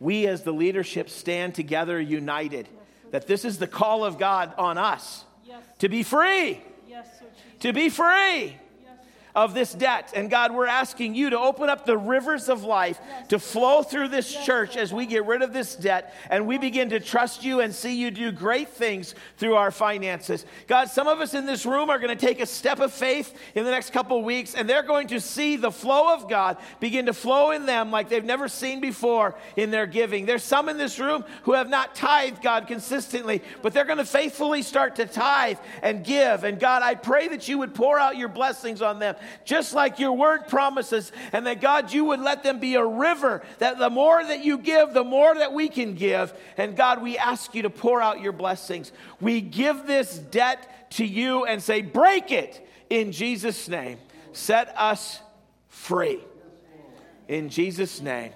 we 0.00 0.26
as 0.26 0.42
the 0.42 0.52
leadership 0.52 1.08
stand 1.10 1.54
together 1.54 2.00
united, 2.00 2.68
that 3.10 3.26
this 3.26 3.44
is 3.44 3.58
the 3.58 3.66
call 3.66 4.04
of 4.04 4.18
God 4.18 4.52
on 4.58 4.78
us 4.78 5.24
yes. 5.44 5.62
to 5.78 5.88
be 5.88 6.02
free. 6.02 6.60
Yes, 6.88 7.06
to 7.60 7.72
be 7.72 7.88
free 7.88 8.56
of 9.36 9.52
this 9.52 9.74
debt. 9.74 10.12
And 10.16 10.30
God, 10.30 10.54
we're 10.54 10.66
asking 10.66 11.14
you 11.14 11.28
to 11.30 11.38
open 11.38 11.68
up 11.68 11.84
the 11.84 11.98
rivers 11.98 12.48
of 12.48 12.64
life 12.64 12.98
to 13.28 13.38
flow 13.38 13.82
through 13.82 14.08
this 14.08 14.34
church 14.44 14.78
as 14.78 14.94
we 14.94 15.04
get 15.04 15.26
rid 15.26 15.42
of 15.42 15.52
this 15.52 15.76
debt 15.76 16.14
and 16.30 16.46
we 16.46 16.56
begin 16.56 16.88
to 16.90 16.98
trust 17.00 17.44
you 17.44 17.60
and 17.60 17.74
see 17.74 17.94
you 17.94 18.10
do 18.10 18.32
great 18.32 18.70
things 18.70 19.14
through 19.36 19.54
our 19.54 19.70
finances. 19.70 20.46
God, 20.66 20.88
some 20.88 21.06
of 21.06 21.20
us 21.20 21.34
in 21.34 21.44
this 21.44 21.66
room 21.66 21.90
are 21.90 21.98
going 21.98 22.16
to 22.16 22.26
take 22.26 22.40
a 22.40 22.46
step 22.46 22.80
of 22.80 22.94
faith 22.94 23.36
in 23.54 23.66
the 23.66 23.70
next 23.70 23.92
couple 23.92 24.22
weeks 24.22 24.54
and 24.54 24.68
they're 24.68 24.82
going 24.82 25.08
to 25.08 25.20
see 25.20 25.56
the 25.56 25.70
flow 25.70 26.14
of 26.14 26.30
God 26.30 26.56
begin 26.80 27.04
to 27.06 27.12
flow 27.12 27.50
in 27.50 27.66
them 27.66 27.90
like 27.90 28.08
they've 28.08 28.24
never 28.24 28.48
seen 28.48 28.80
before 28.80 29.34
in 29.56 29.70
their 29.70 29.86
giving. 29.86 30.24
There's 30.24 30.44
some 30.44 30.70
in 30.70 30.78
this 30.78 30.98
room 30.98 31.26
who 31.42 31.52
have 31.52 31.68
not 31.68 31.94
tithed 31.94 32.40
God 32.40 32.66
consistently, 32.66 33.42
but 33.60 33.74
they're 33.74 33.84
going 33.84 33.98
to 33.98 34.06
faithfully 34.06 34.62
start 34.62 34.96
to 34.96 35.04
tithe 35.04 35.58
and 35.82 36.02
give. 36.02 36.44
And 36.44 36.58
God, 36.58 36.82
I 36.82 36.94
pray 36.94 37.28
that 37.28 37.48
you 37.48 37.58
would 37.58 37.74
pour 37.74 37.98
out 37.98 38.16
your 38.16 38.28
blessings 38.28 38.80
on 38.80 38.98
them 38.98 39.14
just 39.44 39.74
like 39.74 39.98
your 39.98 40.12
word 40.12 40.48
promises, 40.48 41.12
and 41.32 41.46
that 41.46 41.60
God, 41.60 41.92
you 41.92 42.04
would 42.06 42.20
let 42.20 42.42
them 42.42 42.60
be 42.60 42.74
a 42.74 42.84
river, 42.84 43.42
that 43.58 43.78
the 43.78 43.90
more 43.90 44.22
that 44.22 44.44
you 44.44 44.58
give, 44.58 44.92
the 44.92 45.04
more 45.04 45.34
that 45.34 45.52
we 45.52 45.68
can 45.68 45.94
give. 45.94 46.32
And 46.56 46.76
God, 46.76 47.02
we 47.02 47.18
ask 47.18 47.54
you 47.54 47.62
to 47.62 47.70
pour 47.70 48.00
out 48.00 48.20
your 48.20 48.32
blessings. 48.32 48.92
We 49.20 49.40
give 49.40 49.86
this 49.86 50.18
debt 50.18 50.90
to 50.92 51.04
you 51.04 51.44
and 51.44 51.62
say, 51.62 51.82
break 51.82 52.30
it 52.30 52.66
in 52.90 53.12
Jesus' 53.12 53.68
name. 53.68 53.98
Set 54.32 54.74
us 54.76 55.20
free. 55.68 56.20
In 57.28 57.48
Jesus' 57.48 58.00
name. 58.00 58.32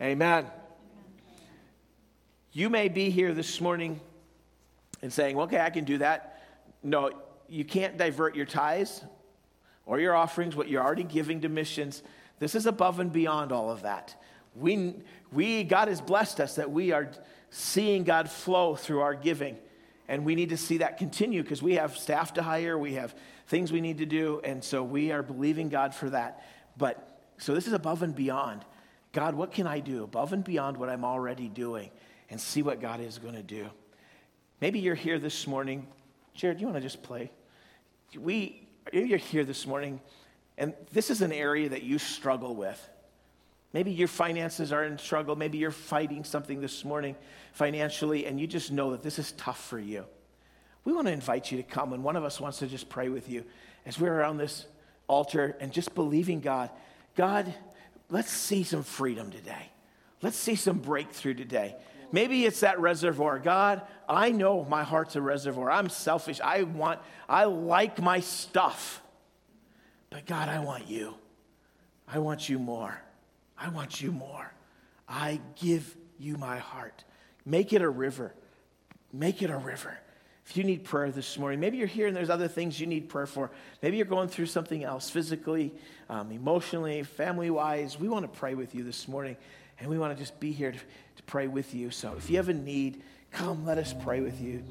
Amen. 0.00 0.46
You 2.52 2.70
may 2.70 2.88
be 2.88 3.10
here 3.10 3.34
this 3.34 3.60
morning 3.60 4.00
and 5.02 5.12
saying, 5.12 5.38
okay, 5.38 5.60
I 5.60 5.70
can 5.70 5.84
do 5.84 5.98
that. 5.98 6.42
No, 6.82 7.10
you 7.48 7.64
can't 7.64 7.96
divert 7.96 8.36
your 8.36 8.46
tithes 8.46 9.02
or 9.86 10.00
your 10.00 10.14
offerings, 10.14 10.56
what 10.56 10.68
you're 10.68 10.82
already 10.82 11.04
giving 11.04 11.40
to 11.42 11.48
missions. 11.48 12.02
This 12.38 12.54
is 12.54 12.66
above 12.66 13.00
and 13.00 13.12
beyond 13.12 13.52
all 13.52 13.70
of 13.70 13.82
that. 13.82 14.14
We, 14.56 14.94
we, 15.32 15.64
God 15.64 15.88
has 15.88 16.00
blessed 16.00 16.40
us 16.40 16.56
that 16.56 16.70
we 16.70 16.92
are 16.92 17.10
seeing 17.50 18.04
God 18.04 18.30
flow 18.30 18.76
through 18.76 19.00
our 19.00 19.14
giving. 19.14 19.56
And 20.08 20.24
we 20.24 20.34
need 20.34 20.50
to 20.50 20.56
see 20.56 20.78
that 20.78 20.98
continue 20.98 21.42
because 21.42 21.62
we 21.62 21.74
have 21.74 21.96
staff 21.96 22.34
to 22.34 22.42
hire, 22.42 22.78
we 22.78 22.94
have 22.94 23.14
things 23.46 23.72
we 23.72 23.80
need 23.80 23.98
to 23.98 24.06
do. 24.06 24.40
And 24.44 24.62
so 24.62 24.82
we 24.82 25.12
are 25.12 25.22
believing 25.22 25.68
God 25.68 25.94
for 25.94 26.10
that. 26.10 26.44
But 26.76 27.20
so 27.38 27.54
this 27.54 27.66
is 27.66 27.72
above 27.72 28.02
and 28.02 28.14
beyond. 28.14 28.64
God, 29.12 29.34
what 29.34 29.52
can 29.52 29.66
I 29.66 29.80
do 29.80 30.02
above 30.02 30.32
and 30.32 30.42
beyond 30.42 30.76
what 30.76 30.88
I'm 30.88 31.04
already 31.04 31.48
doing? 31.48 31.90
And 32.30 32.40
see 32.40 32.62
what 32.62 32.80
God 32.80 33.00
is 33.00 33.18
going 33.18 33.34
to 33.34 33.42
do. 33.42 33.68
Maybe 34.60 34.80
you're 34.80 34.94
here 34.94 35.18
this 35.18 35.46
morning. 35.46 35.86
Jared, 36.34 36.60
you 36.60 36.66
want 36.66 36.76
to 36.76 36.82
just 36.82 37.02
play? 37.02 37.30
We, 38.18 38.63
you're 38.92 39.18
here 39.18 39.44
this 39.44 39.66
morning 39.66 40.00
and 40.56 40.74
this 40.92 41.10
is 41.10 41.22
an 41.22 41.32
area 41.32 41.68
that 41.68 41.82
you 41.82 41.98
struggle 41.98 42.54
with. 42.54 42.88
Maybe 43.72 43.90
your 43.90 44.08
finances 44.08 44.72
are 44.72 44.84
in 44.84 44.98
struggle. 44.98 45.34
Maybe 45.34 45.58
you're 45.58 45.72
fighting 45.72 46.22
something 46.22 46.60
this 46.60 46.84
morning 46.84 47.16
financially, 47.52 48.24
and 48.26 48.40
you 48.40 48.46
just 48.46 48.70
know 48.70 48.92
that 48.92 49.02
this 49.02 49.18
is 49.18 49.32
tough 49.32 49.60
for 49.64 49.80
you. 49.80 50.04
We 50.84 50.92
want 50.92 51.08
to 51.08 51.12
invite 51.12 51.50
you 51.50 51.56
to 51.56 51.64
come, 51.64 51.92
and 51.92 52.04
one 52.04 52.14
of 52.14 52.22
us 52.22 52.40
wants 52.40 52.58
to 52.58 52.68
just 52.68 52.88
pray 52.88 53.08
with 53.08 53.28
you 53.28 53.44
as 53.84 53.98
we're 53.98 54.14
around 54.14 54.36
this 54.36 54.66
altar 55.08 55.56
and 55.58 55.72
just 55.72 55.94
believing 55.94 56.40
God. 56.40 56.70
God, 57.16 57.52
let's 58.10 58.30
see 58.30 58.62
some 58.62 58.84
freedom 58.84 59.32
today. 59.32 59.70
Let's 60.22 60.36
see 60.36 60.54
some 60.54 60.78
breakthrough 60.78 61.34
today. 61.34 61.74
Maybe 62.12 62.44
it's 62.44 62.60
that 62.60 62.80
reservoir. 62.80 63.38
God, 63.38 63.82
I 64.08 64.30
know 64.30 64.64
my 64.64 64.82
heart's 64.82 65.16
a 65.16 65.22
reservoir. 65.22 65.70
I'm 65.70 65.88
selfish. 65.88 66.40
I 66.40 66.62
want, 66.62 67.00
I 67.28 67.44
like 67.44 68.00
my 68.00 68.20
stuff. 68.20 69.02
But 70.10 70.26
God, 70.26 70.48
I 70.48 70.60
want 70.60 70.88
you. 70.88 71.14
I 72.06 72.18
want 72.18 72.48
you 72.48 72.58
more. 72.58 73.00
I 73.58 73.68
want 73.68 74.00
you 74.00 74.12
more. 74.12 74.52
I 75.08 75.40
give 75.56 75.96
you 76.18 76.36
my 76.36 76.58
heart. 76.58 77.04
Make 77.44 77.72
it 77.72 77.82
a 77.82 77.88
river. 77.88 78.34
Make 79.12 79.42
it 79.42 79.50
a 79.50 79.56
river. 79.56 79.98
If 80.46 80.56
you 80.58 80.64
need 80.64 80.84
prayer 80.84 81.10
this 81.10 81.38
morning, 81.38 81.58
maybe 81.58 81.78
you're 81.78 81.86
here 81.86 82.06
and 82.06 82.14
there's 82.14 82.28
other 82.28 82.48
things 82.48 82.78
you 82.78 82.86
need 82.86 83.08
prayer 83.08 83.26
for. 83.26 83.50
Maybe 83.80 83.96
you're 83.96 84.06
going 84.06 84.28
through 84.28 84.46
something 84.46 84.84
else 84.84 85.08
physically, 85.08 85.72
um, 86.10 86.30
emotionally, 86.32 87.02
family 87.02 87.48
wise. 87.48 87.98
We 87.98 88.08
want 88.08 88.30
to 88.30 88.38
pray 88.38 88.54
with 88.54 88.74
you 88.74 88.84
this 88.84 89.08
morning 89.08 89.36
and 89.78 89.88
we 89.88 89.98
want 89.98 90.16
to 90.16 90.22
just 90.22 90.38
be 90.40 90.52
here 90.52 90.72
to, 90.72 90.78
to 90.78 91.22
pray 91.26 91.46
with 91.46 91.74
you. 91.74 91.90
So 91.90 92.14
if 92.16 92.30
you 92.30 92.36
have 92.36 92.48
a 92.48 92.54
need, 92.54 93.02
come, 93.30 93.64
let 93.64 93.78
us 93.78 93.94
pray 94.02 94.20
with 94.20 94.40
you. 94.40 94.62